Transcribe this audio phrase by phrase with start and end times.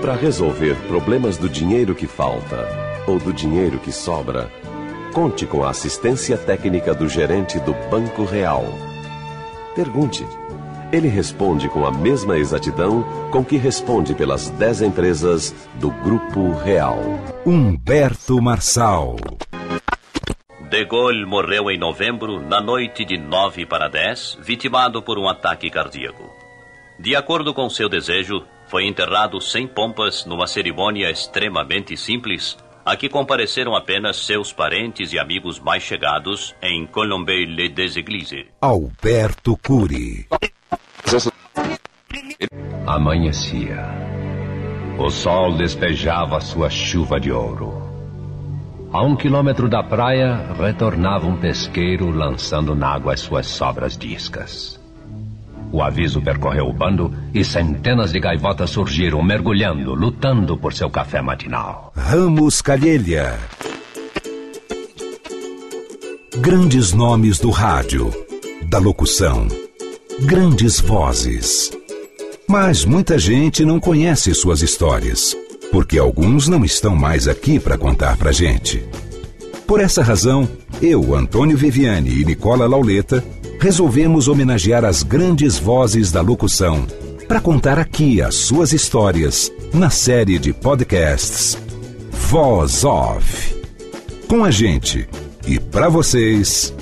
[0.00, 2.66] Para resolver problemas do dinheiro que falta
[3.06, 4.50] ou do dinheiro que sobra,
[5.12, 8.64] conte com a assistência técnica do gerente do Banco Real.
[9.74, 10.26] Pergunte.
[10.90, 16.98] Ele responde com a mesma exatidão com que responde pelas 10 empresas do Grupo Real.
[17.44, 19.16] Humberto Marçal.
[20.70, 25.68] De Gaulle morreu em novembro, na noite de 9 para 10, vitimado por um ataque
[25.68, 26.39] cardíaco.
[27.00, 33.08] De acordo com seu desejo, foi enterrado sem pompas numa cerimônia extremamente simples, a que
[33.08, 38.44] compareceram apenas seus parentes e amigos mais chegados em Colombey-les-Églises.
[38.60, 40.26] Alberto Curi.
[42.86, 43.82] Amanhecia.
[44.98, 47.80] O sol despejava sua chuva de ouro.
[48.92, 54.12] A um quilômetro da praia, retornava um pesqueiro lançando na água as suas sobras de
[54.12, 54.79] iscas.
[55.72, 61.22] O aviso percorreu o bando e centenas de gaivotas surgiram, mergulhando, lutando por seu café
[61.22, 61.92] matinal.
[61.96, 63.38] Ramos Calhelha.
[66.38, 68.10] Grandes nomes do rádio,
[68.68, 69.46] da locução,
[70.22, 71.70] grandes vozes.
[72.48, 75.36] Mas muita gente não conhece suas histórias,
[75.70, 78.82] porque alguns não estão mais aqui para contar pra gente.
[79.66, 80.48] Por essa razão,
[80.82, 83.22] eu, Antônio Viviane e Nicola Lauleta
[83.60, 86.86] resolvemos homenagear as grandes vozes da locução
[87.28, 91.58] para contar aqui as suas histórias na série de podcasts
[92.10, 93.54] Voz Off.
[94.26, 95.06] Com a gente
[95.46, 96.74] e para vocês,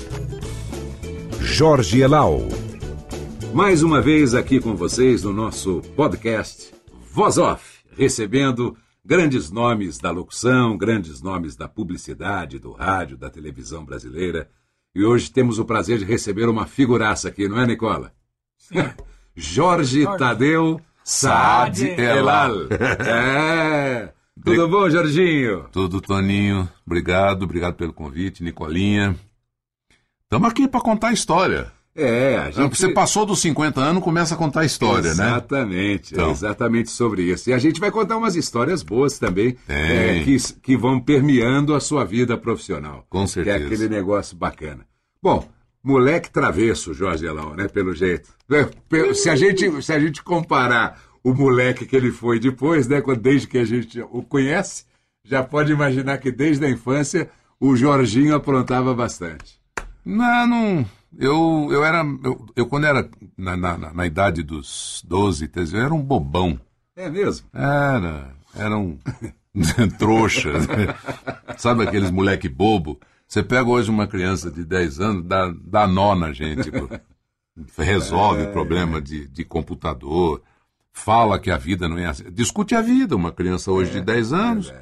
[1.41, 2.47] Jorge Elal.
[3.53, 6.73] Mais uma vez aqui com vocês no nosso podcast
[7.11, 13.83] Voz Off, recebendo grandes nomes da locução, grandes nomes da publicidade, do rádio, da televisão
[13.83, 14.47] brasileira
[14.99, 18.11] e hoje temos o prazer de receber uma figuraça aqui, não é, Nicola?
[18.57, 18.75] Sim.
[19.33, 20.19] Jorge, Jorge.
[20.19, 22.67] Tadeu Saad Elal.
[22.99, 24.11] É.
[24.43, 25.67] Tudo bom, Jorginho?
[25.71, 26.67] Tudo, Toninho.
[26.85, 29.15] Obrigado, obrigado pelo convite, Nicolinha.
[30.23, 31.71] Estamos aqui para contar a história.
[31.95, 32.77] É, a gente...
[32.77, 35.29] Você passou dos 50 anos, começa a contar a história, exatamente, né?
[35.29, 36.31] Exatamente, então.
[36.31, 37.49] exatamente sobre isso.
[37.49, 41.79] E a gente vai contar umas histórias boas também, é, que, que vão permeando a
[41.79, 43.05] sua vida profissional.
[43.09, 43.57] Com certeza.
[43.57, 44.88] Que é aquele negócio bacana.
[45.21, 45.47] Bom,
[45.83, 47.67] moleque travesso, Jorge Elão, né?
[47.67, 48.29] Pelo jeito.
[49.13, 53.01] Se a gente, se a gente comparar o moleque que ele foi depois, né?
[53.19, 54.85] Desde que a gente o conhece,
[55.23, 59.59] já pode imaginar que desde a infância o Jorginho aprontava bastante.
[60.05, 60.85] Não, não.
[61.17, 62.03] Eu, eu era.
[62.23, 66.59] Eu, eu quando era na, na, na, idade dos 12, 13, eu era um bobão.
[66.95, 67.47] É mesmo?
[67.53, 68.31] Era.
[68.55, 68.97] Era um.
[69.97, 70.51] trouxa.
[71.57, 72.99] Sabe aqueles moleque bobo?
[73.29, 76.71] Você pega hoje uma criança de 10 anos, dá, dá nó na gente.
[77.77, 79.01] resolve é, o problema é.
[79.01, 80.41] de, de computador,
[80.91, 82.23] fala que a vida não é assim.
[82.31, 84.73] Discute a vida, uma criança hoje é, de 10 anos,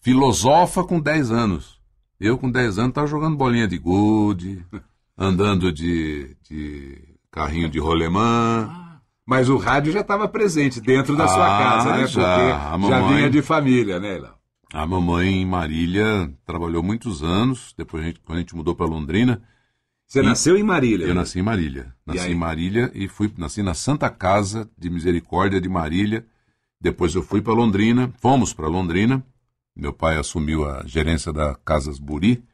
[0.00, 1.78] filosofa com 10 anos.
[2.18, 4.64] Eu com 10 anos estava jogando bolinha de gude,
[5.16, 7.00] andando de, de
[7.30, 8.68] carrinho de rolemã.
[8.68, 12.06] Ah, mas o rádio já estava presente dentro da sua ah, casa, né?
[12.08, 14.37] Já, Porque mamãe, já vinha de família, né, Léo?
[14.72, 19.42] A mamãe Marília trabalhou muitos anos, depois a gente, quando a gente mudou para Londrina.
[20.06, 21.04] Você nasceu em Marília?
[21.04, 21.20] Eu né?
[21.20, 21.94] nasci em Marília.
[22.04, 26.26] Nasci em Marília e fui nasci na Santa Casa de Misericórdia de Marília.
[26.80, 29.24] Depois eu fui para Londrina, fomos para Londrina.
[29.74, 32.44] Meu pai assumiu a gerência da Casas Buri.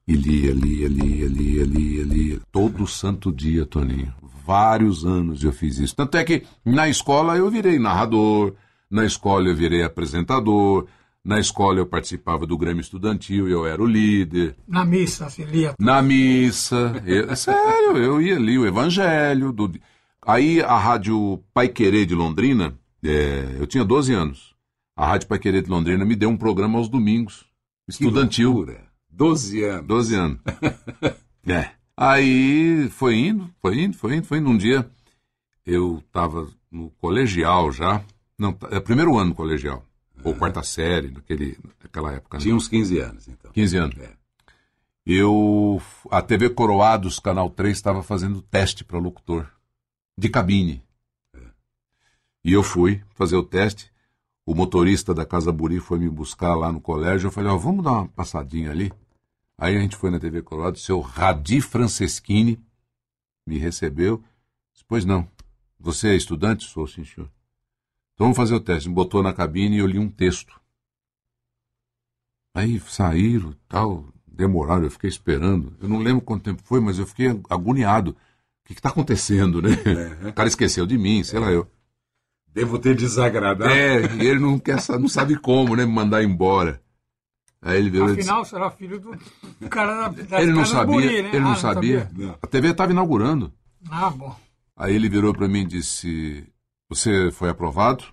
[0.06, 2.40] E lia, lia, lia, lia, lia, lia.
[2.52, 4.14] Todo santo dia, Toninho.
[4.44, 5.96] Vários anos eu fiz isso.
[5.96, 8.54] Tanto é que na escola eu virei narrador,
[8.88, 10.86] na escola eu virei apresentador,
[11.24, 14.54] na escola eu participava do Grêmio Estudantil, eu era o líder.
[14.68, 15.74] Na missa, se lia.
[15.76, 19.50] Na missa, eu, sério, eu ia ali o Evangelho.
[19.52, 19.72] Do...
[20.24, 24.54] Aí a Rádio Pai Querer de Londrina, é, eu tinha 12 anos.
[24.96, 27.44] A Rádio Pai Querer de Londrina me deu um programa aos domingos,
[27.86, 28.52] estudantil.
[28.52, 28.84] loucura.
[29.10, 29.86] 12 anos.
[29.86, 30.38] 12 anos.
[31.46, 31.70] é.
[31.96, 34.50] Aí foi indo, foi indo, foi indo, foi indo.
[34.50, 34.88] Um dia
[35.64, 38.04] eu estava no colegial já.
[38.38, 39.84] Não, é primeiro ano no colegial.
[40.22, 42.38] Ou quarta série, naquele, naquela época.
[42.38, 42.42] né?
[42.42, 43.52] Tinha uns 15 anos, então.
[43.52, 43.98] 15 anos.
[43.98, 44.10] É.
[45.06, 45.80] Eu.
[46.10, 49.48] A TV Coroados, Canal 3, estava fazendo teste para locutor.
[50.18, 50.82] De cabine.
[52.46, 53.90] E eu fui fazer o teste.
[54.46, 57.26] O motorista da Casa Buri foi me buscar lá no colégio.
[57.26, 58.92] Eu falei, ó, vamos dar uma passadinha ali.
[59.58, 62.64] Aí a gente foi na TV Coroados, seu Radi Franceschini
[63.44, 64.22] me recebeu.
[64.72, 65.28] Disse, pois não.
[65.80, 66.64] Você é estudante?
[66.68, 67.28] Sou, sim, senhor.
[68.14, 68.88] Então vamos fazer o teste.
[68.88, 70.60] Me botou na cabine e eu li um texto.
[72.54, 75.76] Aí saíram, tal, demoraram, eu fiquei esperando.
[75.80, 78.12] Eu não lembro quanto tempo foi, mas eu fiquei agoniado.
[78.12, 79.70] O que está acontecendo, né?
[80.28, 81.68] O cara esqueceu de mim, sei lá eu.
[82.56, 83.70] Devo ter desagradado.
[83.70, 85.84] É, e ele não quer, não sabe como, né?
[85.84, 86.80] Me mandar embora.
[87.60, 89.14] Aí ele virou disse, Afinal, você era filho do,
[89.60, 91.28] do cara da, da ele não sabia, Buri, né?
[91.28, 92.10] ele não Ah, sabia.
[92.16, 92.34] Não.
[92.42, 93.52] A TV estava inaugurando.
[93.90, 94.34] Ah, bom.
[94.74, 96.46] Aí ele virou para mim e disse:
[96.88, 98.04] Você foi aprovado?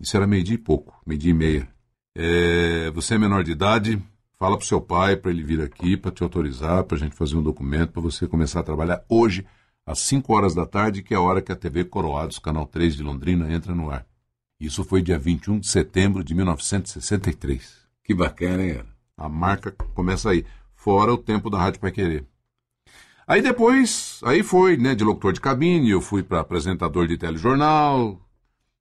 [0.00, 1.68] Isso era meio-dia e pouco, meio-dia e meia.
[2.16, 4.02] É, você é menor de idade,
[4.38, 7.36] fala pro seu pai para ele vir aqui para te autorizar, para a gente fazer
[7.36, 9.44] um documento para você começar a trabalhar hoje,
[9.90, 12.94] às 5 horas da tarde, que é a hora que a TV Coroados, canal 3
[12.94, 14.06] de Londrina, entra no ar.
[14.60, 17.88] Isso foi dia 21 de setembro de 1963.
[18.04, 18.82] Que bacana, hein?
[19.16, 20.46] A marca começa aí.
[20.76, 22.24] Fora o tempo da Rádio Pai Querer.
[23.26, 28.20] Aí depois, aí foi, né, de locutor de cabine, eu fui para apresentador de telejornal,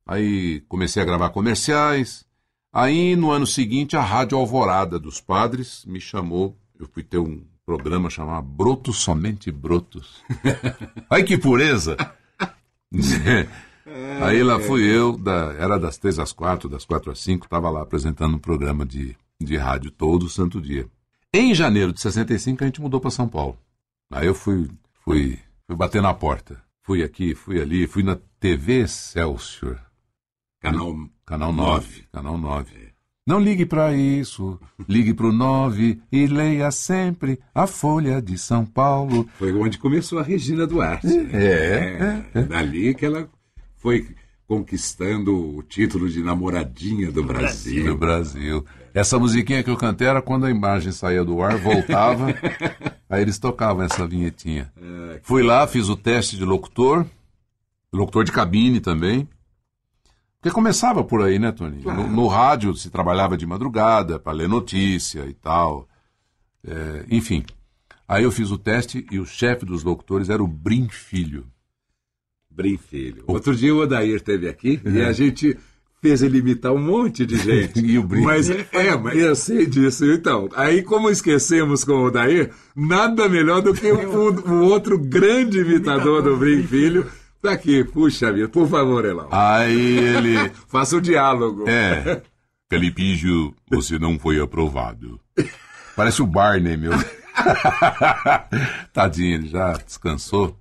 [0.06, 2.24] aí comecei a gravar comerciais.
[2.72, 7.44] Aí no ano seguinte, a Rádio Alvorada dos Padres me chamou, eu fui ter um
[7.70, 10.24] programa chamado Brotos Somente Brotos.
[11.08, 11.96] Ai que pureza!
[14.26, 17.70] Aí lá fui eu, da- era das três às quatro, das quatro às cinco, estava
[17.70, 20.88] lá apresentando um programa de, de rádio todo santo dia.
[21.32, 23.56] Em janeiro de 65 a gente mudou para São Paulo.
[24.12, 24.68] Aí eu fui,
[25.04, 25.38] fui,
[25.68, 26.60] fui bater na porta.
[26.82, 29.80] Fui aqui, fui ali, fui na TV Excelsior,
[30.60, 31.88] Canal canal Nove.
[31.88, 32.89] 9, canal 9.
[33.30, 38.66] Não ligue para isso, ligue para o 9 e leia sempre a Folha de São
[38.66, 39.30] Paulo.
[39.38, 41.06] foi onde começou a Regina Duarte.
[41.32, 43.30] É, É, dali que ela
[43.78, 44.08] foi
[44.48, 47.86] conquistando o título de namoradinha do Brasil.
[47.86, 48.66] do Brasil.
[48.96, 52.34] Essa musiquinha que eu cantei era quando a imagem saía do ar, voltava,
[53.08, 54.74] aí eles tocavam essa vinhetinha.
[55.22, 57.06] Fui lá, fiz o teste de locutor,
[57.94, 59.30] locutor de cabine também.
[60.42, 61.84] Porque começava por aí, né, Tony?
[61.84, 65.88] No, no rádio se trabalhava de madrugada para ler notícia e tal.
[66.66, 67.44] É, enfim.
[68.08, 71.46] Aí eu fiz o teste e o chefe dos locutores era o Brim Filho.
[72.50, 73.24] Brim Filho.
[73.28, 75.58] Outro dia o Odair esteve aqui e a gente
[76.02, 77.80] fez ele imitar um monte de gente.
[77.86, 78.24] E o Brim.
[78.24, 80.06] Mas, é, mas eu sei disso.
[80.06, 85.60] Então, aí como esquecemos com o Odair, nada melhor do que o, o outro grande
[85.60, 87.06] imitador do Brim Filho.
[87.42, 89.30] Tá aqui, puxa vida, por favor, Elão.
[89.32, 90.50] Aí ele.
[90.68, 91.70] Faça o diálogo.
[91.70, 92.22] É.
[92.70, 95.20] Felipígio, você não foi aprovado.
[95.96, 96.92] Parece o Barney, meu.
[98.94, 100.58] Tadinho, ele já descansou.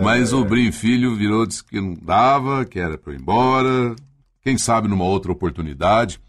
[0.00, 3.94] Mas o Brim Filho virou, disse que não dava, que era para eu ir embora.
[4.42, 6.20] Quem sabe numa outra oportunidade.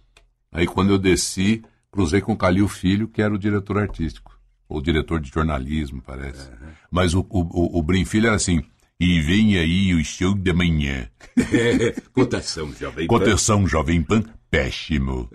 [0.52, 4.38] Aí quando eu desci, cruzei com o Calil Filho, que era o diretor artístico.
[4.68, 6.50] Ou diretor de jornalismo, parece.
[6.90, 8.64] Mas o, o, o, o Brim Filho era assim.
[9.00, 11.08] E vem aí o show da manhã.
[12.14, 13.08] Cotação, jovem.
[13.08, 15.30] Cotação Jovem Pan, péssimo.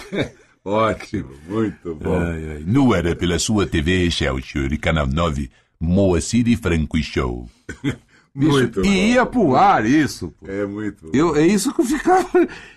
[0.64, 2.20] Ótimo, muito bom.
[2.20, 2.64] Ai, ai.
[2.66, 7.48] Não era pela sua TV Excelsior e Canal 9, Moacir e Franco Show.
[7.82, 7.98] Bicho,
[8.52, 8.90] Muito e bom.
[8.90, 10.32] ia pro ar isso.
[10.38, 10.46] pô.
[10.46, 11.10] É muito.
[11.12, 12.28] Eu, é isso que eu ficava.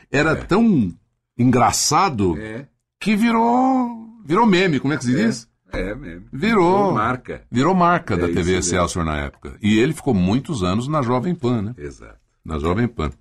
[0.10, 0.92] Era tão
[1.38, 2.66] engraçado É,
[3.00, 4.08] que virou.
[4.26, 5.44] Virou meme, como é que se diz?
[5.44, 5.53] é
[5.96, 6.28] mesmo.
[6.32, 6.94] Virou.
[6.94, 7.42] marca.
[7.52, 8.60] Virou marca É da TV mesmo.
[8.60, 9.58] Excelsior na época.
[9.62, 11.76] E ele ficou muitos anos na Jovem Pan, né?
[11.78, 12.18] Exato.
[12.44, 13.12] Na Jovem Pan.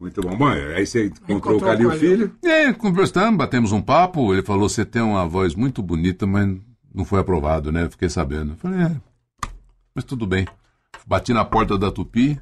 [0.00, 0.36] Muito bom.
[0.36, 2.00] Bom, aí você encontrou, Encontrou o Calil o Calil.
[2.00, 2.36] Filho.
[2.44, 4.32] Aí, conversamos, batemos um papo.
[4.32, 6.56] Ele falou: Você tem uma voz muito bonita, mas
[6.94, 7.88] não foi aprovado, né?
[7.90, 8.52] Fiquei sabendo.
[8.52, 8.96] Eu falei: É,
[9.94, 10.46] mas tudo bem.
[11.04, 12.40] Bati na porta da Tupi,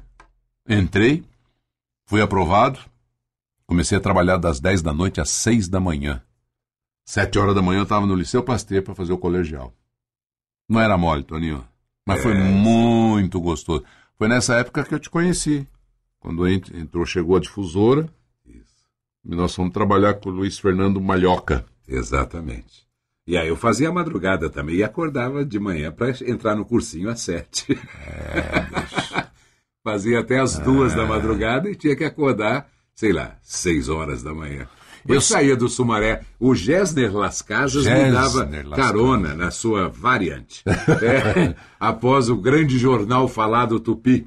[0.69, 1.23] entrei,
[2.05, 2.79] fui aprovado.
[3.65, 6.21] Comecei a trabalhar das 10 da noite às 6 da manhã.
[7.09, 9.73] Sete horas da manhã eu estava no Liceu Pasteur para fazer o colegial.
[10.67, 11.65] Não era mole, Toninho.
[12.05, 13.85] Mas foi muito gostoso.
[14.17, 15.65] Foi nessa época que eu te conheci.
[16.19, 18.09] Quando ent- entrou, chegou a difusora.
[18.45, 21.65] E nós fomos trabalhar com o Luiz Fernando Malhoca.
[21.87, 22.85] Exatamente.
[23.25, 27.09] E aí eu fazia a madrugada também e acordava de manhã para entrar no cursinho
[27.09, 27.67] às sete.
[29.81, 34.33] fazia até as duas da madrugada e tinha que acordar, sei lá, seis horas da
[34.33, 34.67] manhã.
[35.07, 36.21] Eu saía do Sumaré.
[36.39, 40.63] O Gessner Las Casas me Gessner dava Las carona na sua variante.
[40.87, 44.25] É, após o grande jornal falado Tupi.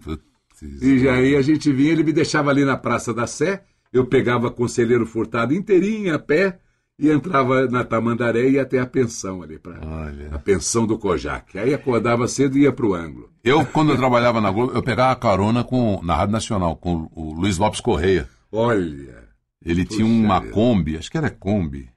[0.80, 4.50] E aí a gente vinha, ele me deixava ali na Praça da Sé, eu pegava
[4.50, 6.58] Conselheiro Furtado inteirinho a pé
[6.98, 10.28] e entrava na Tamandaré e ia até a pensão ali, pra, Olha.
[10.32, 11.58] a pensão do Kojak.
[11.58, 13.30] Aí acordava cedo e ia pro ângulo.
[13.42, 17.32] Eu, quando eu trabalhava na Globo, eu pegava carona com, na Rádio Nacional com o
[17.32, 18.28] Luiz Lopes Correia.
[18.52, 19.19] Olha,
[19.64, 20.52] Ele tinha Puxa uma vida.
[20.52, 21.90] Kombi, acho que era Kombi.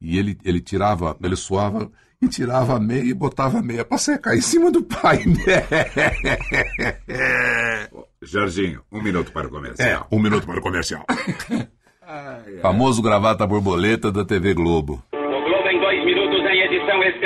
[0.00, 1.90] E ele, ele tirava, ele suava
[2.20, 5.36] e tirava a meia e botava a meia pra secar em cima do painel.
[8.22, 10.06] Jorginho, um minuto para o comercial.
[10.10, 11.04] um minuto para o comercial.
[12.62, 15.02] Famoso gravata borboleta da TV Globo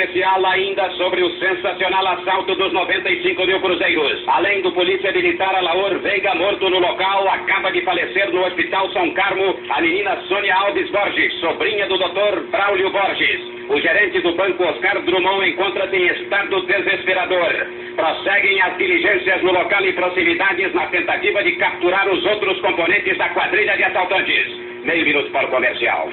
[0.01, 4.23] especial ainda sobre o sensacional assalto dos 95 mil cruzeiros.
[4.27, 9.11] Além do polícia militar Alaor Veiga morto no local, acaba de falecer no Hospital São
[9.13, 12.49] Carmo a menina Sônia Alves Borges, sobrinha do Dr.
[12.49, 13.41] Braulio Borges.
[13.69, 17.67] O gerente do banco Oscar Drummond encontra-se em estado desesperador.
[17.95, 23.29] Prosseguem as diligências no local e proximidades na tentativa de capturar os outros componentes da
[23.29, 24.47] quadrilha de assaltantes.
[24.83, 26.09] Meio minuto para o comercial.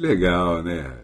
[0.00, 1.03] Legal, né,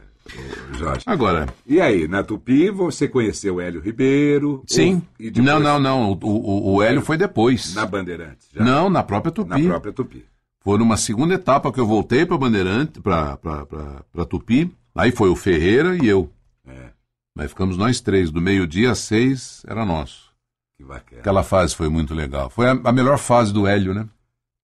[0.75, 1.05] Jorge?
[1.07, 4.63] Agora, E aí, na Tupi você conheceu o Hélio Ribeiro?
[4.67, 4.95] sim.
[4.95, 6.13] Ou- depois Não, não, não.
[6.13, 7.75] O, o, o Hélio foi depois.
[7.75, 8.49] Na Bandeirantes?
[8.55, 8.65] já?
[8.65, 9.67] Não, na própria Na Tupi.
[9.69, 10.25] própria Tupi.
[10.63, 14.71] Foi numa segunda etapa que eu voltei para Bandeirante, para Tupi.
[14.95, 16.31] Aí foi o Ferreira e eu.
[16.67, 16.91] É,
[17.39, 18.31] Aí ficamos nós três.
[18.31, 20.31] Do meio-dia às seis era nosso.
[20.77, 21.21] que bacana.
[21.21, 22.51] Aquela fase foi muito legal.
[22.51, 24.07] Foi a, a melhor fase do Hélio, né?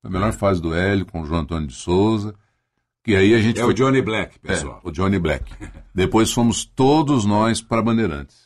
[0.05, 2.35] A melhor fase do Hélio com o João Antônio de Souza.
[3.07, 3.73] Que aí a gente É foi.
[3.73, 4.81] o Johnny Black, É, pessoal.
[4.85, 5.51] o Johnny Black.
[5.95, 8.37] Depois fomos todos nós para Bandeirantes,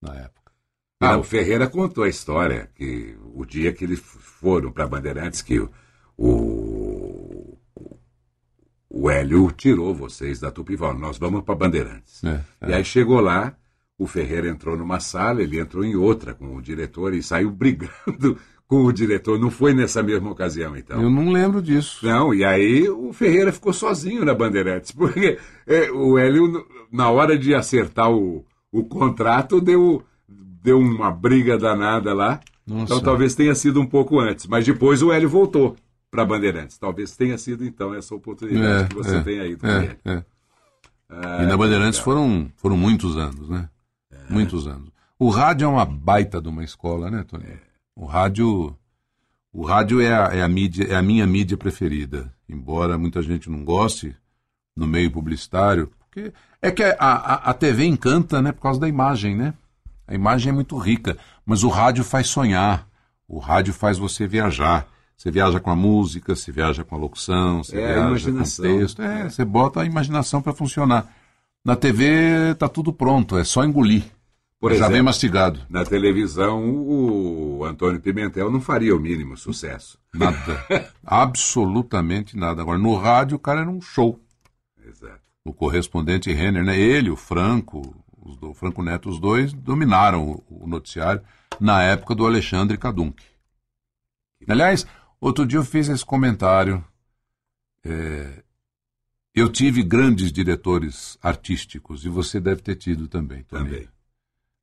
[0.00, 0.52] na época.
[1.00, 5.58] Ah, o Ferreira contou a história que o dia que eles foram para Bandeirantes, que
[5.58, 5.70] o,
[6.18, 7.58] o,
[8.88, 12.22] o Hélio tirou vocês da Tupi falou, nós vamos para Bandeirantes.
[12.24, 13.56] É, E aí chegou lá,
[13.98, 18.38] o Ferreira entrou numa sala, ele entrou em outra com o diretor e saiu brigando
[18.70, 19.36] com o diretor.
[19.36, 21.02] Não foi nessa mesma ocasião, então?
[21.02, 22.06] Eu não lembro disso.
[22.06, 27.36] Não, e aí o Ferreira ficou sozinho na Bandeirantes, porque é, o Hélio, na hora
[27.36, 30.04] de acertar o, o contrato, deu,
[30.62, 32.38] deu uma briga danada lá.
[32.64, 32.84] Nossa.
[32.84, 35.74] Então talvez tenha sido um pouco antes, mas depois o Hélio voltou
[36.08, 36.78] para Bandeirantes.
[36.78, 40.22] Talvez tenha sido então essa oportunidade que você tem aí é, é.
[41.42, 43.68] e na Bandeirantes foram, foram muitos anos, né?
[44.28, 44.90] Muitos anos.
[45.18, 47.46] O rádio é uma baita de uma escola, né, Tony?
[48.00, 48.74] O rádio,
[49.52, 52.32] o rádio é a, é a mídia, é a minha mídia preferida.
[52.48, 54.16] Embora muita gente não goste
[54.74, 58.88] no meio publicitário, porque é que a, a, a TV encanta, né, por causa da
[58.88, 59.52] imagem, né?
[60.08, 62.88] A imagem é muito rica, mas o rádio faz sonhar.
[63.28, 64.88] O rádio faz você viajar.
[65.14, 68.62] Você viaja com a música, você viaja com a locução, você É, viaja com o
[68.62, 69.02] texto.
[69.02, 71.06] É, você bota a imaginação para funcionar.
[71.62, 74.04] Na TV tá tudo pronto, é só engolir.
[74.60, 75.66] Por Já exemplo, vem mastigado.
[75.70, 79.98] Na televisão, o Antônio Pimentel não faria o mínimo sucesso.
[80.14, 80.36] Nada.
[81.02, 82.60] Absolutamente nada.
[82.60, 84.20] Agora, no rádio, o cara era um show.
[84.84, 85.22] Exato.
[85.42, 86.78] O correspondente Renner, né?
[86.78, 91.22] Ele, o Franco, o Franco Neto, os dois dominaram o, noticiário
[91.58, 93.18] na época do Alexandre Cadunc.
[94.46, 94.86] Aliás,
[95.18, 96.84] outro dia eu fiz esse comentário.
[97.82, 98.42] É,
[99.34, 103.64] eu tive grandes diretores artísticos e você deve ter tido também, Tony.
[103.64, 103.88] Também.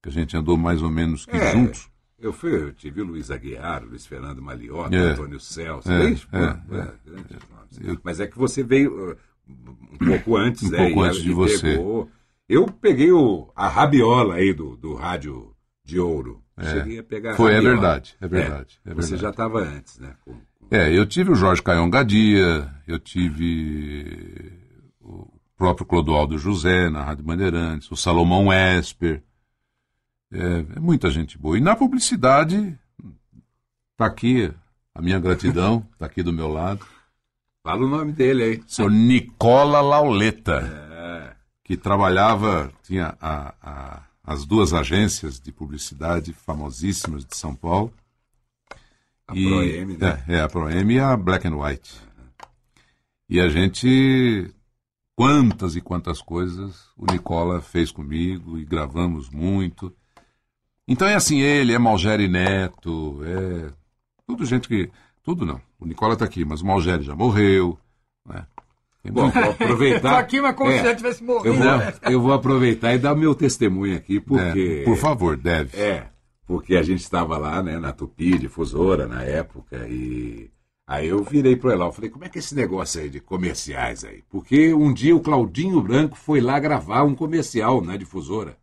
[0.08, 1.52] Que a gente andou mais ou menos que É.
[1.52, 1.90] juntos.
[2.18, 5.00] Eu, fui, eu tive o Luiz Aguiar, o Luiz Fernando Maliota, É.
[5.12, 6.14] Antônio Celso, É, é,
[6.78, 6.92] é.
[7.82, 9.18] Eu- Mas é que você veio uh,
[9.94, 10.78] um pouco antes, Um né?
[10.86, 11.74] pouco antes de você.
[11.76, 12.10] pegou-
[12.50, 16.42] Eu peguei o, a rabiola aí do, do rádio de ouro.
[16.56, 16.64] É.
[16.72, 17.36] Cheguei a pegar.
[17.36, 19.22] Foi, é verdade, é verdade, é Você verdade.
[19.22, 20.16] já estava antes, né?
[20.24, 20.38] com-
[20.72, 24.54] É, eu tive o Jorge Caion Gadia, eu tive
[25.02, 29.22] o próprio Clodoaldo José na Rádio Bandeirantes, o Salomão Esper.
[30.32, 31.58] É, é muita gente boa.
[31.58, 32.78] E na publicidade,
[33.96, 34.52] tá aqui
[34.94, 36.86] a minha gratidão, tá aqui do meu lado.
[37.64, 38.64] Fala o nome dele aí.
[38.68, 40.62] Seu Nicola Lauleta,
[40.94, 41.36] É.
[41.64, 47.94] que trabalhava, tinha a- a- as duas agências de publicidade famosíssimas de São Paulo.
[49.28, 50.24] A Proem, né?
[50.28, 51.96] É, é, a Proem e a Black and White.
[53.30, 54.50] E a gente.
[55.16, 59.94] Quantas e quantas coisas o Nicola fez comigo e gravamos muito.
[60.88, 63.70] Então é assim, ele, é Malgeri Neto, é.
[64.26, 64.90] Tudo gente que.
[65.24, 65.60] Tudo não.
[65.80, 67.78] O Nicola está aqui, mas o Malgeri já morreu.
[68.26, 68.46] Né?
[69.04, 70.10] Tem Bom, vou aproveitar.
[70.14, 71.56] Tô aqui, mas como É, se já tivesse eu, morrido.
[71.56, 71.94] vou, né?
[72.10, 74.82] eu vou aproveitar e dar meu testemunho aqui, porque.
[74.82, 75.78] É, por favor, deve.
[75.78, 76.08] É,
[76.46, 80.50] porque a gente estava lá, né, na Tupi, difusora, na época, e
[80.88, 84.06] aí eu virei pro Elal, falei, como é que é esse negócio aí de comerciais
[84.06, 84.24] aí?
[84.30, 88.58] Porque um dia o Claudinho Branco foi lá gravar um comercial na difusora.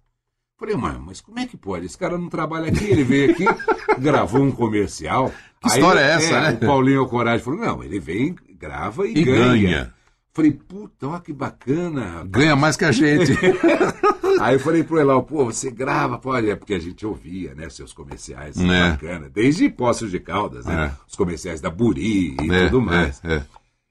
[0.59, 1.87] Falei, mano, mas como é que pode?
[1.87, 3.45] Esse cara não trabalha aqui, ele veio aqui,
[3.99, 5.33] gravou um comercial.
[5.61, 6.59] Que história é essa, né?
[6.63, 9.47] O Paulinho Alcorage falou, não, ele vem, grava e, E ganha.
[9.49, 9.95] ganha.
[10.33, 12.25] Falei, puta, olha que bacana.
[12.29, 13.33] Ganha mais que a gente.
[14.41, 17.69] Aí eu falei pro Elal, pô, você grava, pode, é porque a gente ouvia, né,
[17.71, 18.91] seus comerciais, É.
[18.91, 21.05] bacana, desde Poços de Caldas, né, É.
[21.09, 23.21] os comerciais da Buri e É, tudo mais.
[23.25, 23.43] é, é.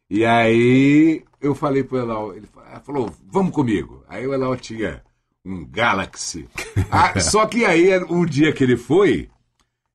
[0.09, 4.03] E aí eu falei pro Elal, ele fa- falou, vamos comigo.
[4.09, 5.01] Aí o Elal tinha
[5.45, 6.47] um Galaxy.
[6.89, 9.29] Ah, só que aí, um dia que ele foi,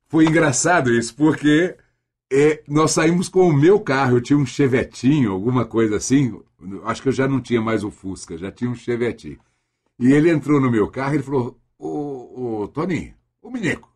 [0.08, 1.76] foi engraçado isso, porque
[2.30, 6.38] é, nós saímos com o meu carro, eu tinha um chevetinho, alguma coisa assim,
[6.84, 9.38] acho que eu já não tinha mais o Fusca, já tinha um chevetinho.
[9.98, 13.90] E ele entrou no meu carro e falou, ô, ô Toninho, ô Minico,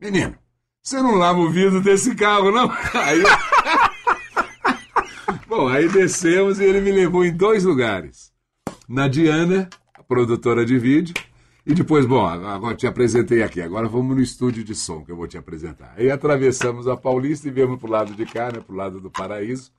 [0.00, 0.36] menino,
[0.82, 2.70] você não lava o vidro desse carro, não?
[2.94, 3.22] Aí.
[5.48, 8.32] Bom, aí descemos e ele me levou em dois lugares.
[8.88, 9.68] Na Diana,
[10.06, 11.14] produtora de vídeo,
[11.66, 15.16] e depois, bom, agora te apresentei aqui, agora vamos no estúdio de som que eu
[15.16, 15.94] vou te apresentar.
[15.96, 19.72] Aí atravessamos a Paulista e viemos pro lado de cá, né, pro lado do Paraíso.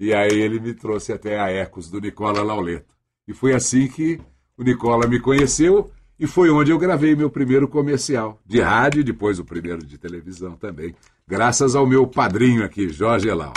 [0.00, 2.86] E aí ele me trouxe até a Ecos do Nicola Lauleta.
[3.28, 4.18] E foi assim que
[4.56, 9.04] o Nicola me conheceu e foi onde eu gravei meu primeiro comercial de rádio e
[9.04, 10.94] depois o primeiro de televisão também,
[11.28, 13.52] graças ao meu padrinho aqui, Jorge Elau.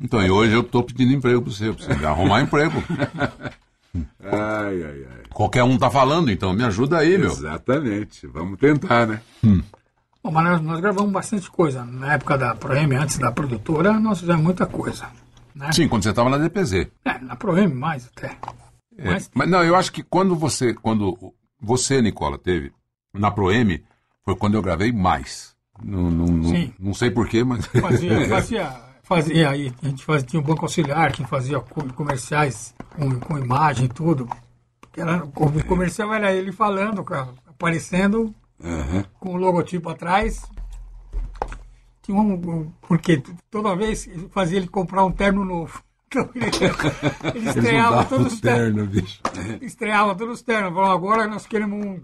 [0.00, 2.74] Então, e hoje eu estou pedindo emprego para você, para você arrumar emprego.
[4.22, 5.22] Ai, ai, ai.
[5.32, 7.30] Qualquer um tá falando, então me ajuda aí, meu.
[7.30, 8.26] Exatamente.
[8.26, 9.20] Vamos tentar, né?
[10.22, 11.84] Bom, mas nós, nós gravamos bastante coisa.
[11.84, 15.06] Na época da Proem, antes da produtora, nós fizemos muita coisa.
[15.54, 15.70] Né?
[15.72, 16.88] Sim, quando você estava na DPZ.
[17.04, 18.36] É, na Proem mais até.
[18.96, 21.16] É, Mas- Mas não, eu acho que quando você, quando
[21.60, 22.72] você, Nicola, teve
[23.12, 23.82] na Proem,
[24.24, 25.54] foi quando eu gravei mais.
[25.82, 26.72] Não, não, não, Sim.
[26.78, 27.66] não sei porquê, mas.
[27.66, 28.72] Fazia, fazia,
[29.04, 33.38] fazia aí, a gente fazia, tinha um banco auxiliar que fazia co- comerciais com, com
[33.38, 34.28] imagem e tudo.
[34.96, 39.04] Era, o comercial era ele falando, cara, aparecendo Aham.
[39.20, 40.42] com o logotipo atrás.
[42.02, 45.82] Tinha um, um- porque toda vez fazia ele comprar um terno novo.
[46.14, 46.46] Então ele,
[47.34, 49.20] ele estreava todos os ternos.
[49.60, 50.72] Estreava todos os ternos.
[50.72, 52.00] Falou, agora nós queremos um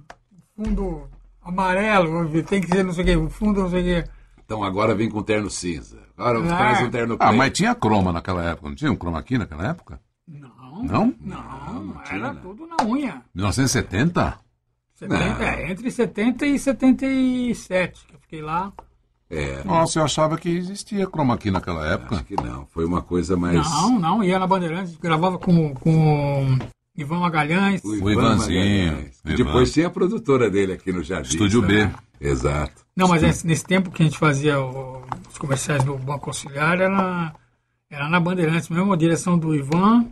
[0.56, 1.08] fundo
[1.44, 4.10] amarelo, tem que ser não sei o quê, um fundo não sei o quê.
[4.50, 5.96] Então agora vem com terno cinza.
[6.18, 6.56] Agora Ah.
[6.56, 7.36] traz um terno Ah, preto.
[7.36, 10.00] mas tinha croma naquela época, não tinha um croma aqui naquela época?
[10.26, 11.14] Não, Não?
[11.20, 13.22] não, era tudo na unha.
[13.32, 14.38] 1970?
[14.96, 18.72] 70, é, entre 70 e 77, que eu fiquei lá.
[19.30, 22.16] É, Nossa, eu achava que existia croma aqui naquela época.
[22.16, 22.66] acho que não.
[22.66, 23.54] Foi uma coisa mais...
[23.56, 26.58] Não, não, ia na Bandeirantes, gravava com, com
[27.02, 27.82] Ivan Magalhães.
[27.84, 29.20] O Ivanzinho, Magalhães.
[29.24, 29.44] E Ivan.
[29.44, 31.30] depois tinha a produtora dele aqui no Jardim.
[31.30, 31.84] Estúdio B.
[31.86, 31.94] né?
[32.20, 32.84] Exato.
[32.96, 36.78] Não, mas esse- nesse tempo que a gente fazia o- os comerciais do Banco Auxiliar,
[36.80, 37.32] era,
[37.90, 40.06] era na Bandeirantes mesmo, a direção do Ivan.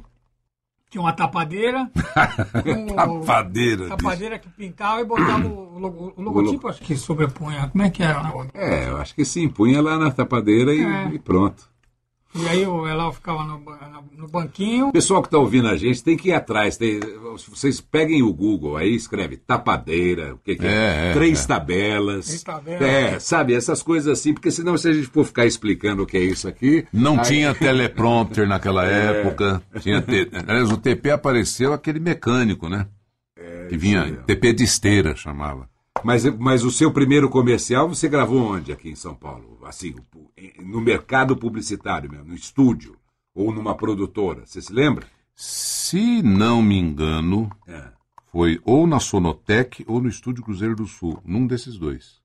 [0.90, 1.90] Tinha uma tapadeira.
[2.64, 3.88] com o- Tapadeira.
[3.88, 7.68] Tapadeira que pintava e botava o, logo- o logotipo, acho que sobrepunha.
[7.68, 8.50] Como é que era o negócio?
[8.54, 9.48] É, eu acho que sim.
[9.50, 11.08] Punha lá na tapadeira e, É.
[11.12, 11.68] e pronto.
[12.34, 13.58] E aí o Elal ficava no,
[14.16, 14.88] no banquinho.
[14.88, 16.76] O pessoal que está ouvindo a gente tem que ir atrás.
[16.76, 17.00] tem-
[17.48, 20.70] vocês peguem o Google aí, escreve tapadeira, o que, que é?
[20.70, 21.46] É, é, Três é.
[21.48, 22.26] tabelas.
[22.26, 22.82] Três tabelas.
[22.82, 26.16] É, sabe, essas coisas assim, porque senão se a gente for ficar explicando o que
[26.18, 26.86] é isso aqui.
[26.92, 29.20] Não aí- tinha teleprompter naquela É.
[29.22, 29.62] época.
[29.80, 30.28] Tinha te...
[30.46, 32.86] Aliás, o TP apareceu aquele mecânico, né?
[33.68, 34.16] que vinha.
[34.26, 35.68] TP de esteira chamava.
[36.04, 39.58] Mas, mas o seu primeiro comercial você gravou onde aqui em São Paulo?
[39.64, 39.94] Assim,
[40.64, 42.96] no mercado publicitário mesmo, no estúdio
[43.34, 45.06] ou numa produtora, você se lembra?
[45.34, 47.84] Se não me engano, É.
[48.32, 52.18] foi ou na Sonotec ou no Estúdio Cruzeiro do Sul, num desses dois.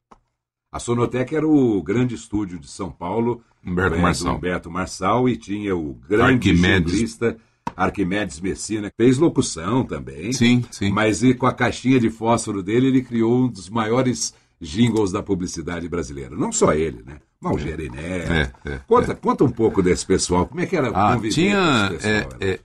[0.71, 4.35] A Sonotec era o grande estúdio de São Paulo, Humberto Marçal.
[4.35, 6.91] Humberto Marçal, e tinha o grande Arquimedes.
[6.93, 7.37] jinglista
[7.75, 10.31] Arquimedes Messina, que fez locução também.
[10.33, 10.91] Sim, sim.
[10.91, 15.21] Mas e com a caixinha de fósforo dele, ele criou um dos maiores jingles da
[15.21, 16.35] publicidade brasileira.
[16.35, 17.17] Não só ele, né?
[17.41, 18.31] Malgeri Neto.
[18.31, 20.45] É, é, conta, conta um pouco desse pessoal.
[20.47, 21.87] Como é que era Ah, conviver tinha.
[21.89, 22.37] com esse pessoal?
[22.39, 22.59] é, é,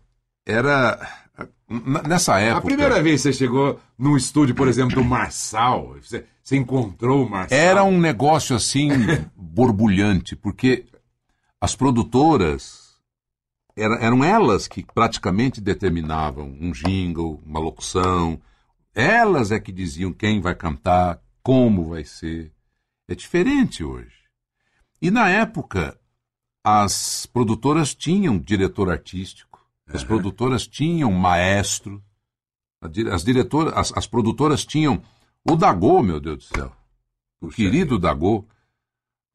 [0.47, 1.25] era.
[2.09, 2.59] Nessa época.
[2.59, 7.27] A primeira vez que você chegou num estúdio, por exemplo, do Marçal, você, você encontrou
[7.27, 7.59] o Marçal.
[7.59, 8.89] Era um negócio assim
[9.37, 10.87] borbulhante, porque
[11.61, 12.88] as produtoras
[13.81, 18.41] era- eram elas que praticamente determinavam um jingle, uma locução.
[18.95, 22.53] Elas é que diziam quem vai cantar, como vai ser.
[23.09, 24.13] É diferente hoje.
[25.01, 25.99] E na época,
[26.65, 32.03] as produtoras tinham diretor artístico, as produtoras tinham maestro,
[33.13, 35.03] as diretoras, as, as produtoras tinham
[35.49, 36.73] o Dagô, meu Deus do céu.
[37.41, 38.45] O Puxa querido Dagô.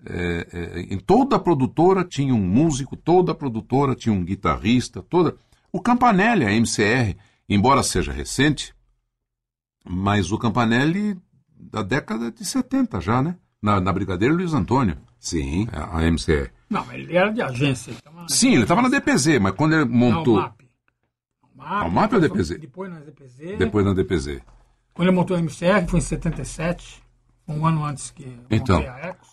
[0.06, 5.36] É, é, em toda produtora tinha um músico, toda produtora tinha um guitarrista, toda.
[5.72, 7.16] O Campanelli, a MCR,
[7.48, 8.74] embora seja recente,
[9.86, 11.18] mas o Campanelli
[11.58, 13.38] da década de 70 já, né?
[13.62, 15.68] Na, na Brigadeiro Luiz Antônio, Sim.
[15.72, 16.52] a, a MCR.
[16.70, 17.92] Não, mas ele era de agência.
[17.92, 20.36] ele tava- Sim, ele estava na DPZ, mas quando ele montou.
[20.38, 20.62] o MAP.
[21.44, 22.60] O MAP, Ah, o MAP ou depois- DPZ?
[22.62, 23.58] Depois na DPZ.
[23.58, 24.42] Depois na DPZ.
[24.94, 27.02] Quando ele montou a MCR, foi em 77,
[27.48, 28.76] um ano antes que eu Então.
[28.78, 29.30] montei a Ecos.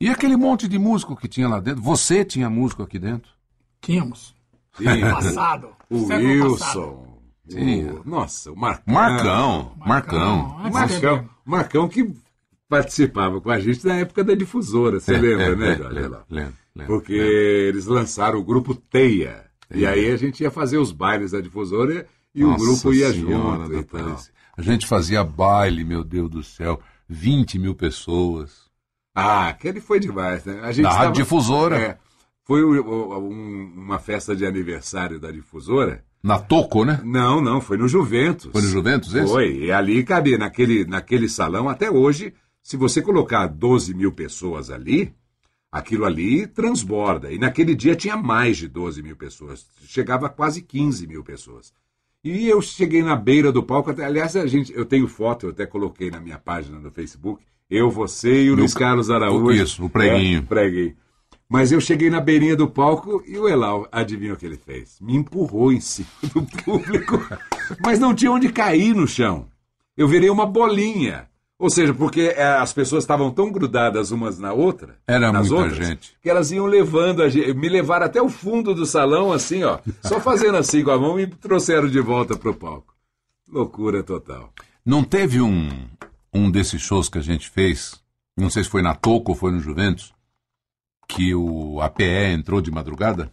[0.00, 1.82] E aquele monte de músico que tinha lá dentro?
[1.82, 3.30] Você tinha músico aqui dentro?
[3.80, 4.34] Tínhamos.
[4.76, 5.00] Sim.
[5.10, 5.68] Passado.
[5.90, 6.24] O passado.
[6.24, 7.06] Wilson.
[7.48, 7.90] Sim.
[7.90, 8.94] O- nossa, o Marcão.
[8.94, 10.70] Marcão, Marcão.
[10.70, 11.28] Marcão, dele.
[11.44, 12.14] Marcão que
[12.68, 16.00] participava com a gente na época da difusora, você lembra, É, né, é, Jorge?
[16.30, 16.54] lembro.
[16.86, 19.44] Porque eles lançaram o grupo Teia.
[19.74, 23.12] E aí a gente ia fazer os bailes da difusora e o Nossa grupo ia
[23.12, 23.96] junto.
[24.56, 26.80] A gente fazia baile, meu Deus do céu.
[27.08, 28.69] 20 mil pessoas.
[29.20, 30.60] Ah, aquele foi demais, né?
[30.62, 31.76] A gente Rádio tava- Difusora.
[31.78, 31.98] É,
[32.44, 36.04] foi o- um- uma festa de aniversário da difusora.
[36.22, 37.00] Na Toco, né?
[37.04, 38.50] Não, não, foi no Juventus.
[38.52, 39.26] Foi no Juventus esse?
[39.32, 44.70] Foi, e ali cabia, naquele, naquele salão, até hoje, se você colocar 12 mil pessoas
[44.70, 45.14] ali,
[45.72, 47.32] aquilo ali transborda.
[47.32, 51.72] E naquele dia tinha mais de 12 mil pessoas, chegava a quase 15 mil pessoas.
[52.22, 55.50] E eu cheguei na beira do palco, até, aliás, a gente, eu tenho foto, eu
[55.50, 59.50] até coloquei na minha página no Facebook, eu, você e o Luiz Carlos Araújo.
[59.52, 60.40] isso, o preguinho.
[60.40, 60.94] É, preguinho.
[61.48, 64.98] Mas eu cheguei na beirinha do palco e o Elal, adivinha o que ele fez?
[65.00, 67.20] Me empurrou em cima do público,
[67.84, 69.46] mas não tinha onde cair no chão.
[69.96, 71.28] Eu virei uma bolinha.
[71.58, 75.64] Ou seja, porque eh, as pessoas estavam tão grudadas umas na outra, Era nas muita
[75.66, 76.16] outras, gente.
[76.22, 79.78] que elas iam levando a gente, me levaram até o fundo do salão, assim, ó,
[80.02, 82.94] só fazendo assim com a mão e me trouxeram de volta pro palco.
[83.52, 84.50] Loucura total.
[84.86, 85.68] Não teve um,
[86.32, 88.00] um desses shows que a gente fez,
[88.36, 90.12] não sei se foi na Toco ou foi no Juventus,
[91.08, 93.30] que o APE entrou de madrugada?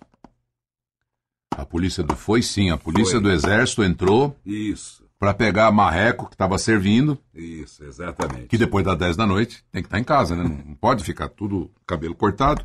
[1.55, 2.15] A polícia do.
[2.15, 3.21] Foi sim, a polícia Foi.
[3.21, 8.47] do Exército entrou Isso, para pegar marreco que estava servindo, isso, exatamente.
[8.47, 10.43] que depois das 10 da noite tem que estar em casa, né?
[10.43, 12.63] Não pode ficar tudo cabelo cortado.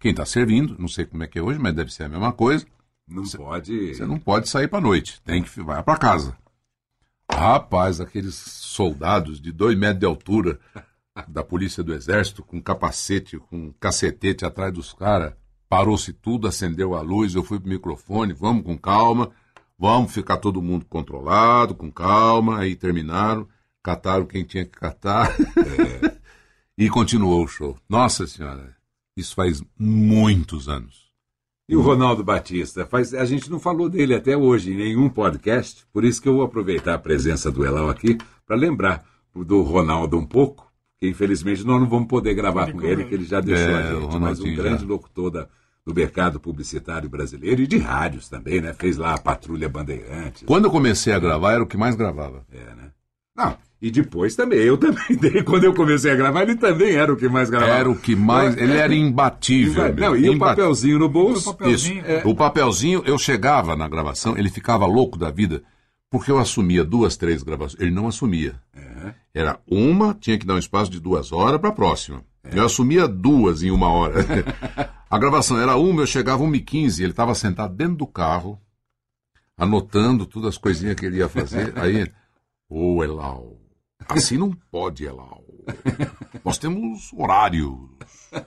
[0.00, 2.32] Quem está servindo, não sei como é que é hoje, mas deve ser a mesma
[2.32, 2.66] coisa.
[3.06, 3.94] Não pode.
[3.94, 6.36] Você não pode sair para noite, tem que vai para casa.
[7.34, 10.58] Rapaz, aqueles soldados de dois metros de altura
[11.28, 15.34] da polícia do exército com capacete, com cacetete atrás dos caras,
[15.68, 19.30] parou-se tudo, acendeu a luz, eu fui pro microfone, vamos com calma,
[19.78, 23.48] vamos ficar todo mundo controlado, com calma, aí terminaram,
[23.82, 25.34] cataram quem tinha que catar
[26.78, 27.78] e continuou o show.
[27.88, 28.76] Nossa senhora,
[29.16, 31.01] isso faz muitos anos.
[31.68, 32.84] E o Ronaldo Batista?
[32.84, 36.34] Faz, a gente não falou dele até hoje em nenhum podcast, por isso que eu
[36.34, 40.70] vou aproveitar a presença do Elal aqui para lembrar do Ronaldo um pouco,
[41.00, 43.94] que infelizmente nós não vamos poder gravar com ele, que ele já deixou É, a
[44.00, 44.88] gente, mas um grande já.
[44.88, 45.48] locutor da-
[45.84, 48.72] do mercado publicitário brasileiro e de rádios também, né?
[48.72, 50.44] Fez lá a Patrulha Bandeirantes.
[50.46, 52.44] Quando eu comecei a gravar, era o que mais gravava.
[52.52, 52.92] É, né?
[53.36, 57.16] Não, e depois também, eu também, quando eu comecei a gravar, ele também era o
[57.16, 57.72] que mais gravava.
[57.80, 58.56] Era o que mais.
[58.56, 59.92] Ele era imbatível.
[59.92, 60.10] meu.
[60.10, 61.50] Não, e o Imba- papelzinho no bolso.
[61.50, 61.98] O papelzinho.
[61.98, 62.06] Isso.
[62.08, 62.22] É.
[62.24, 65.64] O papelzinho, eu chegava na gravação, ele ficava louco da vida,
[66.08, 67.82] porque eu assumia duas, três gravações.
[67.82, 68.54] Ele não assumia.
[69.34, 72.22] Era uma, tinha que dar um espaço de duas horas para a próxima.
[72.52, 74.24] Eu assumia duas em uma hora.
[75.10, 78.60] a gravação era uma, eu chegava 1h15, ele estava sentado dentro do carro,
[79.56, 81.72] anotando todas as coisinhas que ele ia fazer.
[81.76, 82.06] Aí,
[82.68, 83.51] ô Elau,
[84.08, 85.42] assim não pode, Elau.
[86.44, 87.90] Nós temos horário.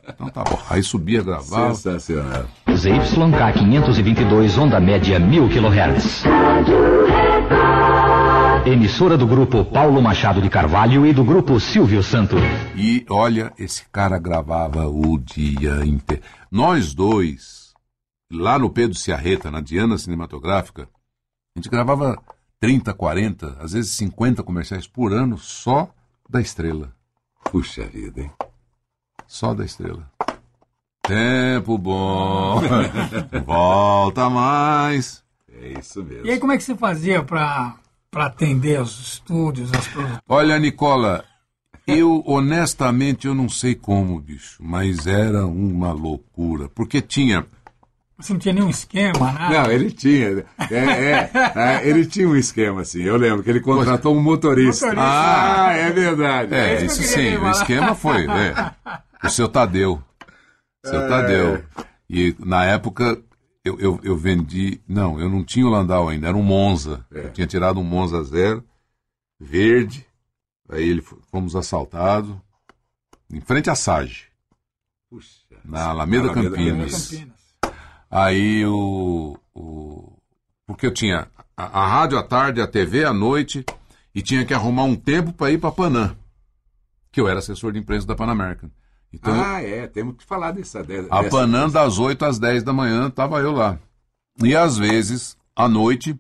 [0.10, 0.60] Então tá bom.
[0.70, 1.76] Aí subia, gravava.
[1.76, 2.46] Sensacional.
[2.74, 6.24] ZYK 522, onda média 1000 kHz.
[8.66, 12.42] Emissora do grupo Paulo Machado de Carvalho e do grupo Silvio Santos.
[12.76, 16.24] E olha, esse cara gravava o dia inteiro.
[16.52, 17.74] Nós dois,
[18.32, 20.90] lá no Pedro Ciarreta, na Diana Cinematográfica,
[21.56, 22.20] a gente gravava
[22.60, 25.90] 30, 40, às vezes 50 comerciais por ano só
[26.30, 26.94] da estrela.
[27.52, 28.32] Puxa vida, hein?
[29.28, 30.10] Só da estrela.
[31.08, 32.62] Tempo bom.
[33.46, 35.24] Volta mais.
[35.52, 36.26] É isso mesmo.
[36.26, 37.76] E aí, como é que você fazia para
[38.16, 40.20] atender os estúdios, as produções?
[40.28, 41.24] Olha, Nicola,
[41.86, 46.68] eu honestamente eu não sei como, bicho, mas era uma loucura.
[46.70, 47.46] Porque tinha.
[48.18, 49.64] Você não tinha nenhum esquema, nada?
[49.64, 50.46] Não, ele tinha.
[50.72, 53.02] É, é, é, ele tinha um esquema, assim.
[53.02, 54.88] Eu lembro que ele contratou um motorista.
[54.88, 55.66] Motorista.
[55.68, 56.54] Ah, é verdade.
[56.54, 58.74] É, isso isso queria sim, o esquema foi, né?
[59.22, 60.02] O seu Tadeu.
[60.84, 61.64] O seu Tadeu.
[62.10, 63.22] E na época
[63.66, 64.80] eu, eu, eu vendi.
[64.88, 67.06] Não, eu não tinha o Landau ainda, era um Monza.
[67.12, 68.64] Eu tinha tirado um Monza zero,
[69.40, 70.06] verde.
[70.70, 72.36] Aí ele fomos assaltados
[73.32, 74.28] em frente à Sage,
[75.10, 75.42] Puxa.
[75.64, 77.10] na Alameda Alameda Campinas.
[77.10, 77.35] Campinas.
[78.18, 80.18] Aí o, o.
[80.66, 83.66] Porque eu tinha a, a rádio à tarde, a TV à noite,
[84.14, 86.16] e tinha que arrumar um tempo para ir para Panam,
[87.12, 88.70] que eu era assessor de imprensa da Pan American.
[89.12, 90.84] Então, Ah, é, temos que falar dessa.
[90.84, 93.78] de- a dessa Panam das 8 às 10 da manhã, tava eu lá.
[94.44, 96.18] E às vezes, à noite,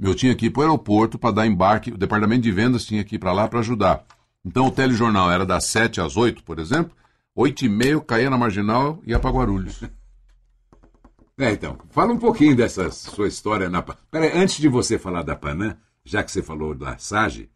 [0.00, 3.02] eu tinha que ir para o aeroporto para dar embarque, o departamento de vendas tinha
[3.04, 4.04] que ir para lá para ajudar.
[4.44, 6.92] Então o telejornal era das 7 às 8, por exemplo,
[7.34, 9.80] 8 e meia eu caía na marginal e ia para Guarulhos.
[11.38, 13.80] É, então, fala um pouquinho dessa sua história na.
[13.82, 17.48] Peraí, antes de você falar da Panam, já que você falou da SAGE,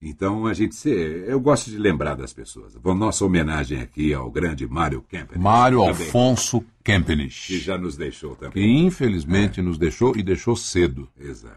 [0.00, 0.74] então a gente.
[0.74, 0.90] se-
[1.26, 2.74] Eu gosto de lembrar das pessoas.
[2.76, 5.38] Bom, nossa homenagem aqui ao grande Mário Kemper.
[5.38, 8.86] Mário também, Alfonso Que Kempenich, já nos deixou que também.
[8.86, 11.08] infelizmente nos deixou e deixou cedo.
[11.18, 11.56] Exato.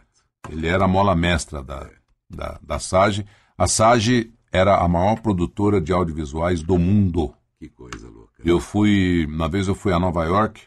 [0.50, 1.90] Ele era a mola mestra da,
[2.30, 3.26] da, da SAGE.
[3.58, 7.34] A SAGE era a maior produtora de audiovisuais do mundo.
[7.60, 8.42] Que coisa louca.
[8.44, 10.62] Eu fui, uma vez eu fui a Nova York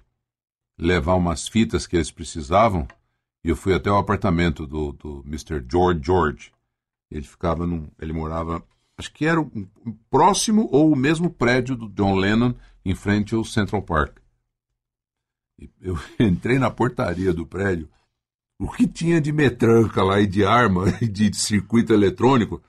[0.83, 2.87] levar umas fitas que eles precisavam
[3.45, 5.65] e eu fui até o apartamento do, do Mr.
[5.69, 6.53] George George.
[7.11, 8.65] Ele ficava num, ele morava,
[8.97, 9.69] acho que era um,
[10.09, 14.19] próximo ou o mesmo prédio do John Lennon em frente ao Central Park.
[15.59, 17.89] E Eu entrei na portaria do prédio,
[18.59, 22.63] o que tinha de metranca lá e de arma e de circuito eletrônico.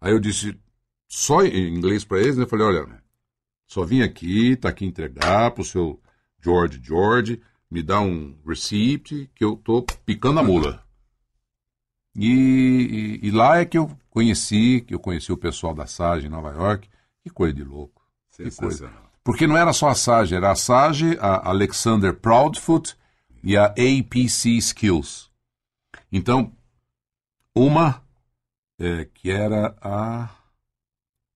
[0.00, 0.58] Aí eu disse,
[1.06, 2.44] só em inglês para eles, né?
[2.44, 3.02] Eu falei, olha,
[3.66, 6.00] só vim aqui, tá aqui entregar pro seu
[6.48, 10.82] George George, me dá um receipt que eu tô picando a mula.
[12.16, 16.26] E, e- e lá é que eu conheci, que eu conheci o pessoal da SAGE
[16.26, 16.88] em Nova York.
[17.22, 18.02] Que coisa de louco.
[18.34, 18.90] Que coisa.
[19.22, 22.96] Porque não era só a SAGE, era a SAGE, a Alexander Proudfoot
[23.42, 25.30] e a APC Skills.
[26.10, 26.50] Então,
[27.54, 28.02] uma
[28.78, 30.30] é, que era a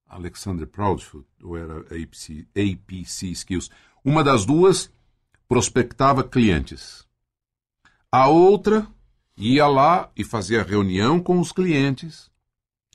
[0.09, 3.69] Alexander Proudfoot, ou era a APC, APC Skills.
[4.05, 4.91] Uma das duas
[5.53, 7.05] prospectava clientes.
[8.11, 8.87] A outra
[9.37, 12.31] ia lá e fazia reunião com os clientes,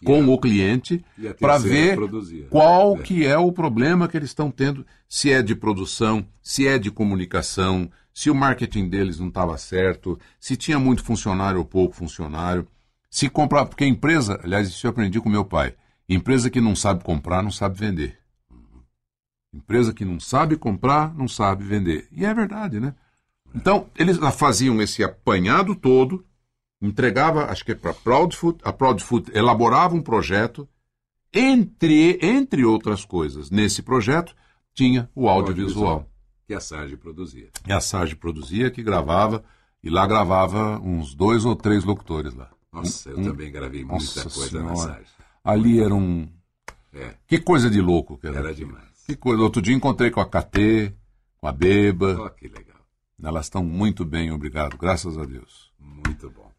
[0.04, 2.48] com o cliente, E a para ver produzia.
[2.50, 3.02] qual É.
[3.04, 6.90] que é o problema que eles estão tendo, se é de produção, se é de
[6.90, 12.68] comunicação, se o marketing deles não estava certo, se tinha muito funcionário ou pouco funcionário,
[13.08, 15.76] se comprar, porque a empresa, aliás, isso eu aprendi com meu pai,
[16.10, 18.18] empresa que não sabe comprar, não sabe vender.
[19.58, 22.08] Empresa que não sabe comprar, não sabe vender.
[22.12, 22.94] E é verdade, né?
[23.56, 26.24] Então, eles lá faziam esse apanhado todo,
[26.82, 30.68] entregava, acho que é para Proudfoot, a Proudfoot elaborava um projeto,
[31.34, 34.36] entre, entre outras coisas, nesse projeto
[34.74, 36.08] tinha o audiovisual.
[36.46, 37.50] Que a SAGE produzia.
[37.68, 39.44] E a Sarge produzia, que gravava,
[39.84, 42.50] e lá gravava uns dois ou três locutores lá.
[42.72, 44.94] Nossa, eu Um- também gravei muita coisa na Senhora.
[44.94, 45.10] SAGE.
[45.44, 46.28] Ali era um.
[46.94, 47.16] É.
[47.28, 48.38] Que coisa de louco que era.
[48.38, 48.87] Era demais.
[49.08, 49.42] Que coisa.
[49.42, 50.94] Outro dia encontrei com a KT,
[51.40, 52.18] com a Beba.
[52.20, 52.76] Ó, que legal.
[53.24, 55.72] Elas estão muito bem, obrigado, graças a Deus.
[55.80, 56.52] Muito bom.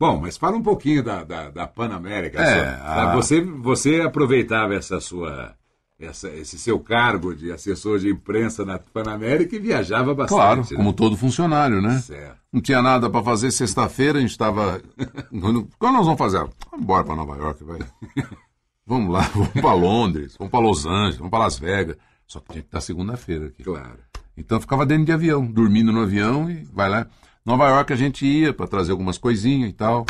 [0.00, 2.42] Bom, mas fala um pouquinho da, da, da Panamérica.
[2.42, 5.54] É, a- Você, você aproveitava essa sua,
[6.00, 10.36] essa, esse seu cargo de assessor de imprensa na Panamérica e viajava bastante.
[10.38, 10.66] Claro, né?
[10.76, 11.98] como todo funcionário, né?
[12.00, 12.38] Certo.
[12.52, 14.82] Não tinha nada para fazer sexta-feira, a gente estava.
[15.30, 16.38] Quando quando nós vamos fazer?
[16.38, 17.78] Vamos embora para Nova York, vai.
[18.86, 21.96] Vamos lá, vamos para Londres, vamos para Los Angeles, vamos para Las Vegas.
[22.26, 23.62] Só que tinha que estar segunda-feira aqui.
[23.62, 23.98] Claro.
[24.36, 27.06] Então ficava dentro de avião, dormindo no avião e vai lá.
[27.44, 30.06] Nova York a gente ia para trazer algumas coisinhas e tal.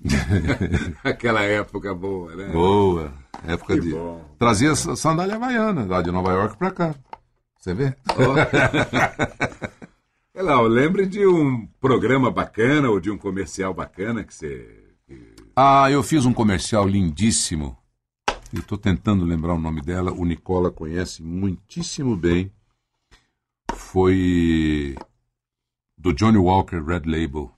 [1.02, 2.48] Aquela época boa, né?
[2.52, 3.12] Boa.
[3.46, 3.90] Época Que de.
[3.90, 4.24] bom.
[4.38, 6.94] Trazia sandália havaiana lá de Nova York para cá.
[7.58, 7.94] Você vê?
[10.32, 14.85] Sei lá, eu lembro de um programa bacana ou de um comercial bacana que você,
[15.58, 17.78] Ah, eu fiz um comercial lindíssimo.
[18.52, 20.12] Eu estou tentando lembrar o nome dela.
[20.12, 22.52] O Nicola conhece muitíssimo bem.
[23.74, 24.94] Foi
[25.96, 27.50] do Johnny Walker Red Label.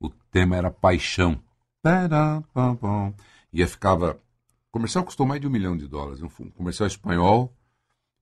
[0.00, 1.38] O tema era paixão.
[3.52, 4.18] E ficava.
[4.70, 6.22] O comercial custou mais de um milhão de dólares.
[6.22, 7.54] Um comercial espanhol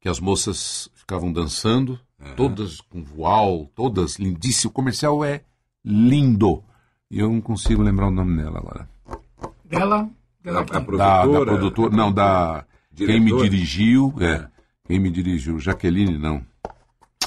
[0.01, 2.35] que as moças ficavam dançando, uhum.
[2.35, 4.65] todas com voal, todas lindíssimas.
[4.65, 5.45] O comercial é
[5.85, 6.65] lindo.
[7.11, 8.89] E eu não consigo lembrar o nome dela agora.
[9.65, 10.09] Dela?
[10.43, 12.65] Dela da, da, da produtora, não, da.
[12.93, 13.19] Diretora.
[13.19, 14.27] Quem me dirigiu, é.
[14.27, 14.49] é.
[14.87, 15.59] Quem me dirigiu?
[15.59, 16.45] Jaqueline, não.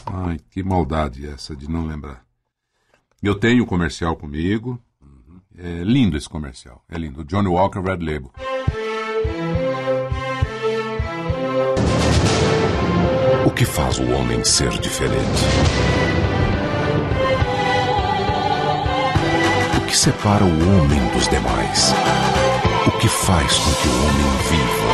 [0.05, 2.23] Ai, que maldade essa de não lembrar.
[3.21, 4.79] Eu tenho o comercial comigo.
[5.57, 6.83] É lindo esse comercial.
[6.89, 7.23] É lindo.
[7.23, 8.31] Johnny Walker Red Label.
[13.45, 16.02] O que faz o homem ser diferente?
[19.93, 21.93] Que separa o homem dos demais?
[22.87, 24.89] O que faz com que o homem viva,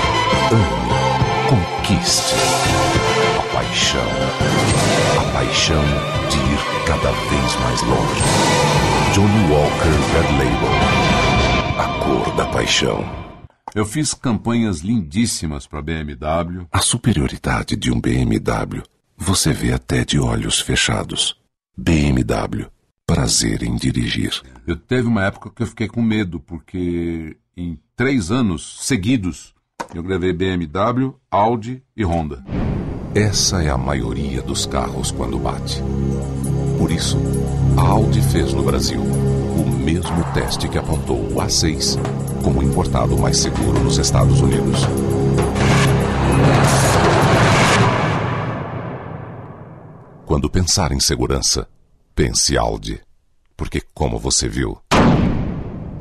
[0.51, 0.91] ame,
[1.47, 2.35] conquiste?
[3.37, 4.11] A paixão.
[5.17, 5.83] A paixão
[6.29, 8.23] de ir cada vez mais longe.
[9.13, 10.73] Johnny Walker Red Label.
[11.79, 13.01] A cor da paixão.
[13.73, 16.67] Eu fiz campanhas lindíssimas para BMW.
[16.73, 18.83] A superioridade de um BMW
[19.15, 21.37] você vê até de olhos fechados.
[21.77, 22.69] BMW,
[23.09, 24.39] prazer em dirigir.
[24.67, 29.55] Eu teve uma época que eu fiquei com medo, porque em três anos seguidos
[29.95, 32.45] eu gravei BMW, Audi e Honda.
[33.15, 35.81] Essa é a maioria dos carros quando bate.
[36.77, 37.17] Por isso,
[37.75, 41.97] a Audi fez no Brasil o mesmo teste que apontou o A6
[42.43, 44.81] como importado mais seguro nos Estados Unidos.
[50.27, 51.67] Quando pensar em segurança,
[52.19, 53.01] pense Audi.
[53.55, 54.77] Porque, como você viu,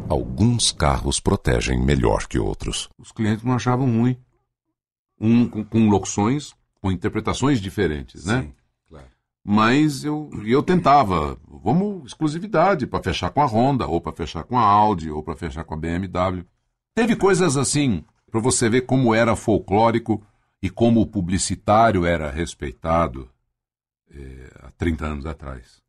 [0.09, 2.89] alguns carros protegem melhor que outros.
[2.99, 4.19] Os clientes não achavam ruim.
[5.21, 8.43] Um com, com locuções, com interpretações diferentes, né?
[8.43, 8.55] Sim.
[9.45, 14.59] Mas eu, eu tentava, vamos exclusividade para fechar com a Honda, ou para fechar com
[14.59, 16.45] a Audi, ou para fechar com a BMW.
[16.95, 20.23] Teve coisas assim, para você ver como era folclórico
[20.61, 23.31] e como o publicitário era respeitado
[24.11, 25.88] é, há 30 anos atrás.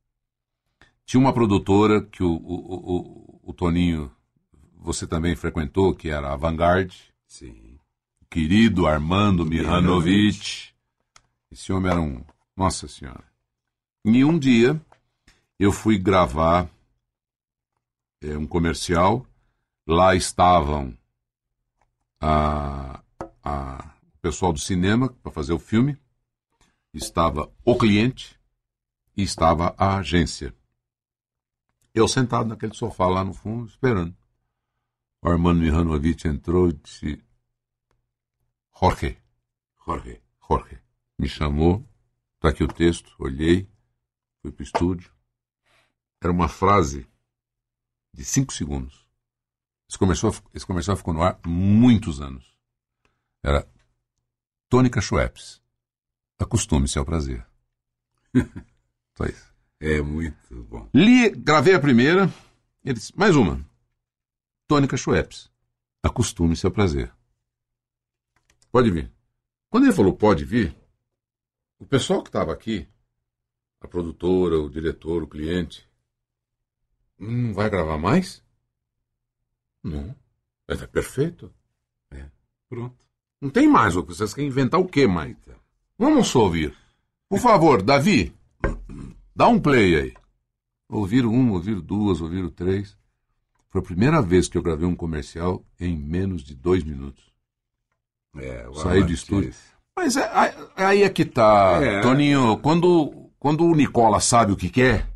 [1.09, 4.11] Tinha uma produtora que o, o, o, o Toninho,
[4.77, 6.93] você também frequentou, que era a Vanguard.
[7.25, 7.79] Sim.
[8.21, 10.69] O querido Armando Mihanovic.
[11.51, 12.23] Esse homem era um.
[12.55, 13.23] Nossa Senhora.
[14.05, 14.79] E um dia
[15.57, 16.69] eu fui gravar
[18.21, 19.25] é, um comercial.
[19.87, 20.95] Lá estavam
[22.21, 23.01] a,
[23.43, 25.97] a, o pessoal do cinema para fazer o filme,
[26.93, 28.39] estava o cliente
[29.17, 30.53] e estava a agência.
[31.99, 34.15] Eu sentado naquele sofá lá no fundo, esperando.
[35.21, 37.21] O Armando Mihanovic entrou e disse:
[38.79, 39.17] Jorge,
[39.85, 40.79] Jorge, Jorge.
[41.17, 41.85] Me chamou,
[42.35, 43.69] está aqui o texto, olhei,
[44.41, 45.11] fui para o estúdio.
[46.21, 47.05] Era uma frase
[48.13, 49.05] de cinco segundos.
[49.89, 52.57] Esse comercial, esse comercial ficou no ar muitos anos.
[53.43, 53.69] Era
[54.69, 55.61] Tônica Schweppes.
[56.39, 57.45] Acostume-se ao prazer.
[59.17, 59.48] Só isso.
[59.79, 60.89] É muito bom.
[60.93, 62.31] Li, gravei a primeira.
[62.83, 63.65] Ele disse, mais uma.
[64.67, 65.49] Tônica Schweppes.
[66.03, 67.11] Acostume-se ao prazer.
[68.71, 69.11] Pode vir.
[69.69, 70.75] Quando ele falou pode vir,
[71.79, 72.87] o pessoal que estava aqui
[73.81, 75.87] a produtora, o diretor, o cliente.
[77.17, 78.43] Não vai gravar mais?
[79.83, 80.15] Não.
[80.67, 81.53] É, é perfeito.
[82.11, 82.25] É.
[82.67, 83.05] Pronto.
[83.39, 83.95] Não tem mais.
[83.95, 85.37] Vocês querem inventar o que mais?
[85.97, 86.75] Vamos só ouvir.
[87.27, 88.35] Por favor, Davi,
[89.39, 90.13] dá um play aí.
[90.89, 92.97] Ouviram uma, ouviram duas, ouviram três.
[93.69, 97.23] Foi a primeira vez que eu gravei um comercial em menos de dois minutos.
[98.35, 99.53] É, Saí do estúdio.
[99.95, 100.29] Mas é,
[100.75, 102.01] aí é que tá, é.
[102.01, 102.57] Toninho.
[102.57, 105.07] Quando quando o Nicola sabe o que quer,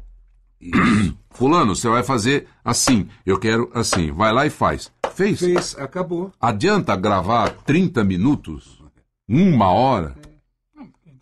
[1.29, 4.89] fulano, você vai fazer assim, eu quero assim, vai lá e faz.
[5.13, 5.39] Fez.
[5.39, 6.31] Fez, acabou.
[6.39, 8.81] Adianta gravar 30 minutos?
[9.27, 10.15] Uma hora?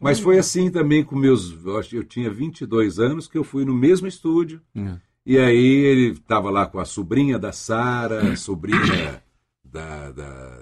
[0.01, 1.55] Mas foi assim também com meus.
[1.93, 4.59] Eu tinha 22 anos que eu fui no mesmo estúdio.
[4.75, 4.95] É.
[5.23, 9.21] E aí ele estava lá com a sobrinha da Sara, a sobrinha
[9.63, 10.57] da, da,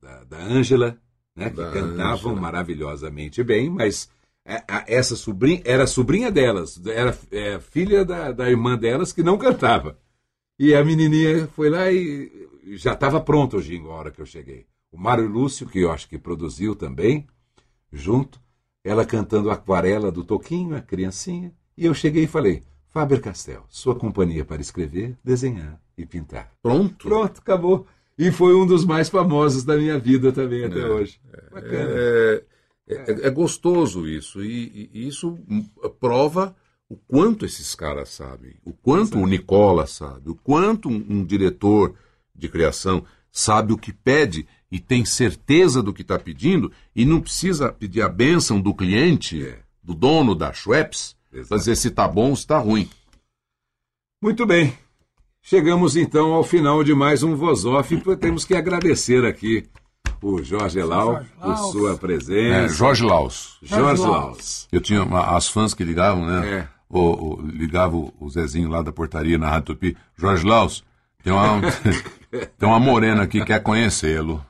[0.00, 0.98] da, da Angela,
[1.36, 2.40] né, que da cantavam Angela.
[2.40, 4.10] maravilhosamente bem, mas
[4.86, 9.98] essa sobrinha era sobrinha delas, era é, filha da, da irmã delas que não cantava.
[10.58, 14.26] E a menininha foi lá e já estava pronto o jingle a hora que eu
[14.26, 14.66] cheguei.
[14.90, 17.26] O Mário Lúcio, que eu acho que produziu também,
[17.92, 18.40] junto,
[18.84, 24.44] ela cantando Aquarela do Toquinho, a criancinha, e eu cheguei e falei: Faber-Castell, sua companhia
[24.44, 26.50] para escrever, desenhar e pintar.
[26.62, 27.06] Pronto.
[27.08, 27.86] Pronto, acabou.
[28.18, 31.20] E foi um dos mais famosos da minha vida também até hoje.
[31.50, 31.90] Bacana.
[31.90, 32.44] É,
[32.88, 34.42] é- é gostoso isso.
[34.42, 35.38] E, e isso
[35.98, 36.54] prova
[36.88, 38.56] o quanto esses caras sabem.
[38.64, 40.28] O quanto o Nicola sabe.
[40.30, 41.94] O quanto um, um diretor
[42.34, 47.20] de criação sabe o que pede e tem certeza do que está pedindo e não
[47.20, 49.58] precisa pedir a bênção do cliente, É.
[49.82, 51.16] do dono da Schweppes,
[51.48, 52.88] para dizer se está bom ou se está ruim.
[54.22, 54.76] Muito bem.
[55.42, 57.94] Chegamos então ao final de mais um Voz Off.
[57.94, 59.66] e Temos que agradecer aqui
[60.22, 61.72] o Jorge Jorge por Laus.
[61.72, 62.74] sua É, presença.
[62.74, 63.58] Jorge Laus.
[63.62, 64.68] Jorge Laus.
[64.70, 66.48] Eu tinha uma- as fãs que ligavam, né?
[66.58, 66.68] É.
[66.90, 69.96] O, o- ligava o, o Zezinho lá da portaria na Rádio Tupi.
[70.16, 70.84] Jorge Laus,
[71.22, 71.60] tem uma,
[72.58, 74.44] tem uma morena aqui que quer conhecê-lo.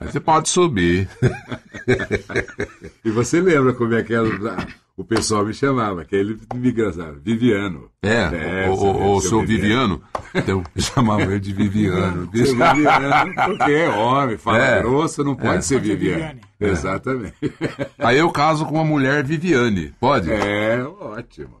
[0.00, 1.08] Aí você pode subir.
[3.04, 4.24] E você lembra como é que era,
[4.96, 7.90] o pessoal me chamava, que ele me engraçado, Viviano.
[8.00, 10.02] É, o, você o, lembra, o seu Viviano.
[10.32, 12.30] Então, eu chamava ele de Viviano.
[12.32, 14.80] Seu Viviano, porque é homem, fala É.
[14.80, 15.60] grosso, não pode É.
[15.62, 16.20] ser Viviane.
[16.20, 16.40] Viviane.
[16.60, 17.34] Exatamente.
[17.98, 19.92] Aí eu caso com uma mulher Viviane.
[19.98, 20.30] Pode?
[20.30, 21.56] É, ótimo.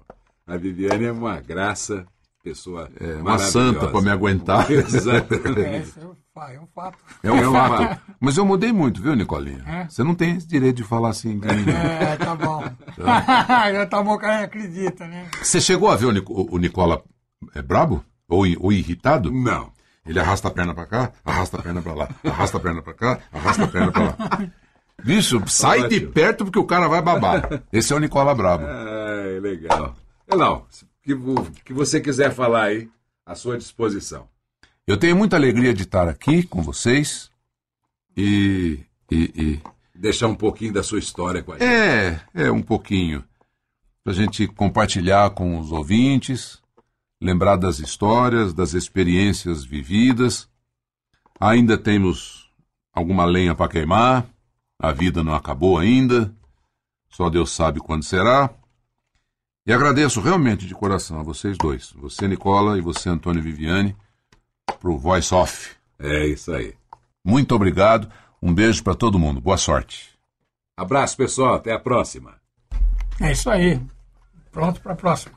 [0.46, 2.06] A Viviane é uma graça,
[2.44, 4.70] pessoa É, uma santa pra me aguentar.
[4.70, 5.92] Exatamente.
[6.34, 6.98] É, é um fa- é fato.
[7.22, 8.00] É um É fato.
[8.20, 9.62] Mas eu mudei muito, viu, Nicolinha?
[9.66, 9.88] É?
[9.88, 11.70] Você não tem esse direito de falar assim de mim.
[11.70, 12.62] É, tá bom.
[12.98, 15.28] Já tá bom que ela acredita, né?
[15.42, 17.02] Você chegou a ver o, Nico- o Nicola
[17.54, 18.02] é, brabo?
[18.28, 19.30] Ou, ou irritado?
[19.30, 19.70] Não.
[20.06, 22.92] Ele arrasta a perna pra cá, arrasta a perna pra lá, arrasta a perna pra
[22.94, 24.16] cá, arrasta a perna pra lá.
[25.04, 27.62] Bicho, sai de perto porque o cara vai babar.
[27.72, 28.64] Esse é o Nicola Brabo.
[28.66, 29.94] Ai, legal.
[30.26, 30.66] Elau,
[31.04, 32.88] que, vo- que você quiser falar aí,
[33.24, 34.26] à sua disposição.
[34.86, 37.30] Eu tenho muita alegria de estar aqui com vocês
[38.16, 38.80] e.
[39.10, 39.60] e, e
[39.94, 41.68] Deixar um pouquinho da sua história com a gente.
[41.68, 43.22] é, é um pouquinho.
[44.02, 46.60] Pra gente compartilhar com os ouvintes,
[47.20, 50.48] lembrar das histórias, das experiências vividas.
[51.38, 52.50] Ainda temos
[52.92, 54.26] alguma lenha para queimar,
[54.76, 56.34] a vida não acabou ainda,
[57.08, 58.50] só Deus sabe quando será.
[59.64, 63.96] E agradeço realmente de coração a vocês dois, você, Nicola, e você, Antônio Viviane,
[64.80, 65.70] pro Voice Off.
[65.98, 66.74] É isso aí.
[67.24, 68.08] Muito obrigado,
[68.42, 70.12] um beijo para todo mundo, boa sorte.
[70.76, 71.54] Abraço, pessoal.
[71.54, 72.34] Até a próxima.
[73.20, 73.80] É isso aí.
[74.50, 75.34] Pronto para a próxima.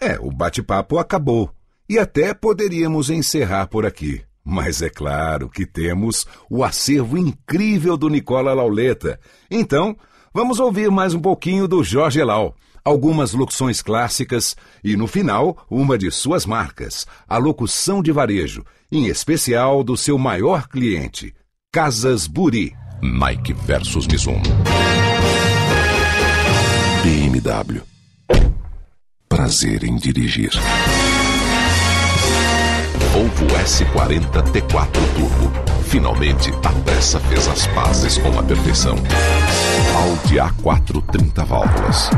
[0.00, 1.50] É, o bate-papo acabou.
[1.88, 4.22] E até poderíamos encerrar por aqui.
[4.44, 9.20] Mas é claro que temos o acervo incrível do Nicola Lauleta.
[9.50, 9.96] Então,
[10.32, 12.54] vamos ouvir mais um pouquinho do Jorge Lau.
[12.88, 19.08] Algumas locuções clássicas e, no final, uma de suas marcas, a locução de varejo, em
[19.08, 21.34] especial do seu maior cliente,
[21.70, 22.74] Casas Buri.
[23.02, 24.40] Nike versus Mizuno.
[27.02, 27.82] BMW.
[29.28, 30.52] Prazer em dirigir.
[33.12, 35.52] Volvo S40 T4 Turbo.
[35.84, 38.96] Finalmente, a pressa fez as pazes com a perfeição.
[39.94, 42.10] Audi A4 30 válvulas.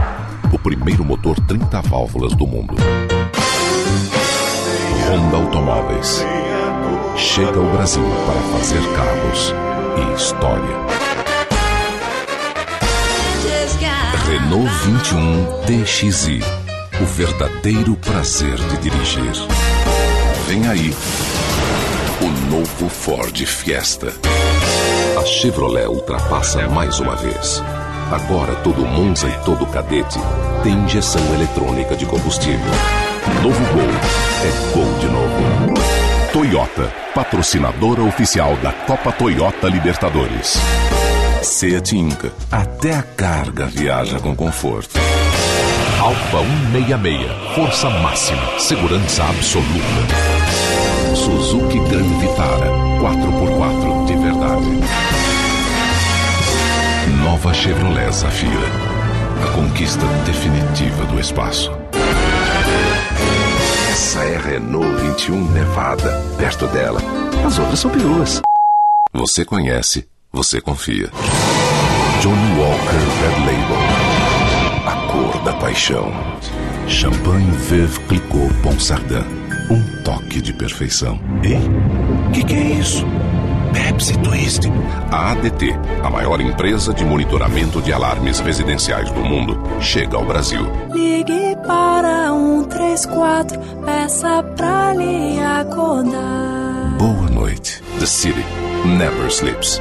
[0.53, 2.75] O primeiro motor 30 válvulas do mundo.
[5.09, 6.25] Honda Automóveis.
[7.17, 9.55] Chega ao Brasil para fazer carros
[9.97, 10.77] e história.
[14.27, 16.41] Renault 21 DXi.
[17.01, 19.33] O verdadeiro prazer de dirigir.
[20.47, 20.95] Vem aí.
[22.21, 24.13] O novo Ford Fiesta.
[25.21, 27.63] A Chevrolet ultrapassa mais uma vez.
[28.11, 30.19] Agora todo Monza e todo Cadete
[30.65, 32.71] tem injeção eletrônica de combustível.
[33.41, 35.75] Novo Gol é Gol de novo.
[36.33, 40.59] Toyota, patrocinadora oficial da Copa Toyota Libertadores.
[41.41, 44.99] Seat Inca, até a carga viaja com conforto.
[46.01, 46.39] Alfa
[46.73, 50.51] 166, força máxima, segurança absoluta.
[51.15, 52.67] Suzuki Gran Vitara,
[53.01, 55.10] 4x4 de verdade.
[57.31, 58.67] Nova Chevrolet Zafira,
[59.41, 61.71] a conquista definitiva do espaço.
[63.89, 66.11] Essa é Renault 21 Nevada.
[66.37, 67.01] Perto dela,
[67.47, 68.43] as outras são peruas.
[69.13, 71.09] Você conhece, você confia.
[72.21, 73.79] Johnny Walker Red Label.
[74.89, 76.13] A cor da paixão.
[76.89, 79.25] Champagne Veuve Clicquot Ponsardin.
[79.71, 81.21] Um toque de perfeição.
[81.45, 81.61] Ei,
[82.27, 83.07] o que, que é isso?
[83.73, 84.63] Pepsi Twist.
[85.11, 90.67] A ADT, a maior empresa de monitoramento de alarmes residenciais do mundo, chega ao Brasil.
[90.93, 96.97] Ligue para 134, peça pra lhe acordar.
[96.99, 97.83] Boa noite.
[97.99, 98.45] The City
[98.85, 99.81] never sleeps.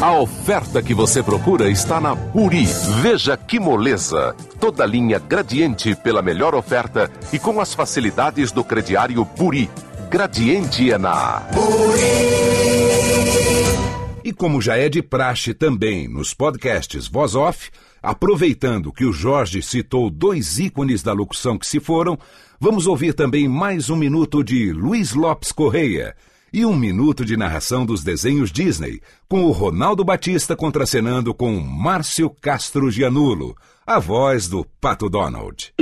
[0.00, 2.64] A oferta que você procura está na Puri.
[3.00, 4.36] Veja que moleza!
[4.60, 9.70] Toda linha gradiente pela melhor oferta e com as facilidades do crediário Puri.
[10.08, 10.98] Gradiente é
[14.24, 17.70] E como já é de praxe também nos podcasts Voz Off,
[18.02, 22.16] aproveitando que o Jorge citou dois ícones da locução que se foram,
[22.60, 26.14] vamos ouvir também mais um minuto de Luiz Lopes Correia
[26.52, 32.30] e um minuto de narração dos desenhos Disney, com o Ronaldo Batista contracenando com Márcio
[32.30, 35.72] Castro Gianulo, a voz do Pato Donald.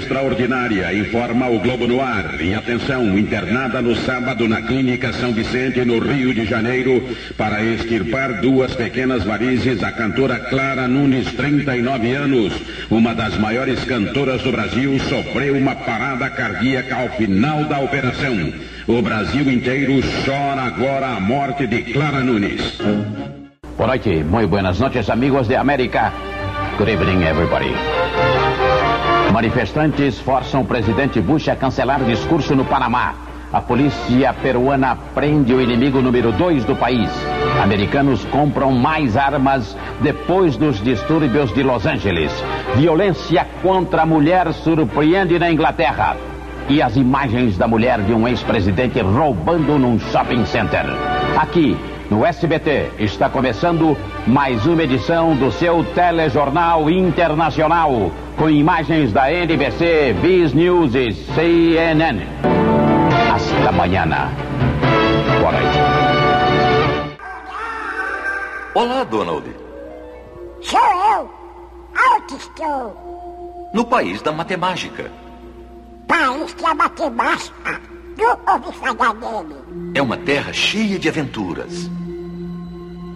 [0.00, 2.40] Em extraordinária, informa o Globo no ar.
[2.40, 8.40] E atenção, internada no sábado na Clínica São Vicente, no Rio de Janeiro, para extirpar
[8.40, 12.54] duas pequenas varizes, a cantora Clara Nunes, 39 anos,
[12.90, 18.54] uma das maiores cantoras do Brasil, sofreu uma parada cardíaca ao final da operação.
[18.88, 22.78] O Brasil inteiro chora agora a morte de Clara Nunes.
[23.76, 26.10] Boa noite, muy buenas noches, amigos de América.
[26.78, 28.39] Good evening, everybody.
[29.32, 33.14] Manifestantes forçam o presidente Bush a cancelar discurso no Panamá.
[33.52, 37.10] A polícia peruana prende o inimigo número dois do país.
[37.62, 42.32] Americanos compram mais armas depois dos distúrbios de Los Angeles.
[42.74, 46.16] Violência contra a mulher surpreende na Inglaterra.
[46.68, 50.84] E as imagens da mulher de um ex-presidente roubando num shopping center.
[51.36, 51.76] Aqui,
[52.10, 58.10] no SBT, está começando mais uma edição do seu telejornal internacional,
[58.40, 62.22] com imagens da NBC, Viz News e CNN.
[63.30, 64.30] Hasta mañana.
[65.38, 65.78] Boa noite.
[68.74, 69.44] Olá, Donald.
[70.62, 71.30] Sou eu.
[72.34, 73.70] Estou?
[73.74, 75.12] No país da matemática.
[76.08, 77.78] País que a matemática.
[78.16, 79.56] Nunca ouvi falar dele.
[79.94, 81.90] É uma terra cheia de aventuras.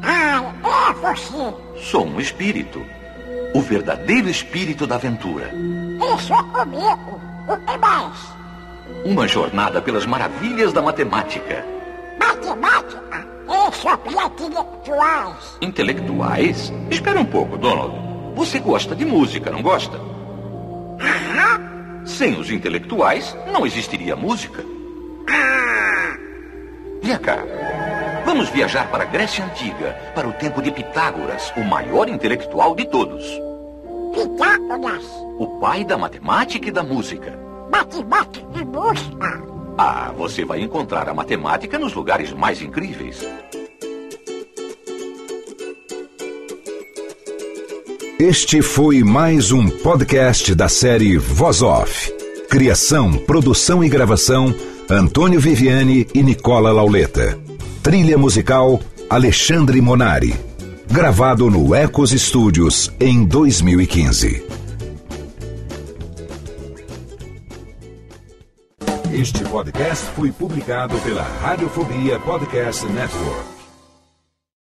[0.02, 1.54] Ah, é você.
[1.76, 2.84] Sou um espírito.
[3.54, 5.46] O verdadeiro espírito da aventura.
[5.46, 7.20] É comigo.
[7.48, 8.34] O que mais?
[9.04, 11.64] Uma jornada pelas maravilhas da matemática.
[12.18, 13.70] Matemática é
[14.26, 15.58] intelectuais.
[15.60, 16.72] Intelectuais?
[16.90, 17.94] Espera um pouco, Donald.
[18.34, 19.96] Você gosta de música, não gosta?
[21.00, 22.04] Aham.
[22.04, 24.64] Sem os intelectuais, não existiria música.
[25.28, 26.16] Ah,
[27.02, 27.38] Vem cá.
[28.34, 32.84] Vamos viajar para a Grécia Antiga, para o tempo de Pitágoras, o maior intelectual de
[32.84, 33.24] todos.
[34.12, 35.04] Pitágoras.
[35.38, 37.38] O pai da matemática e da música.
[37.70, 39.40] Matemática e música.
[39.78, 43.24] Ah, você vai encontrar a matemática nos lugares mais incríveis.
[48.18, 52.12] Este foi mais um podcast da série Voz Off.
[52.50, 54.52] Criação, produção e gravação:
[54.90, 57.43] Antônio Viviane e Nicola Lauleta.
[57.84, 58.80] Trilha musical:
[59.10, 60.34] Alexandre Monari.
[60.90, 64.42] Gravado no Ecos Studios em 2015.
[69.12, 73.53] Este podcast foi publicado pela Radiofobia Podcast Network.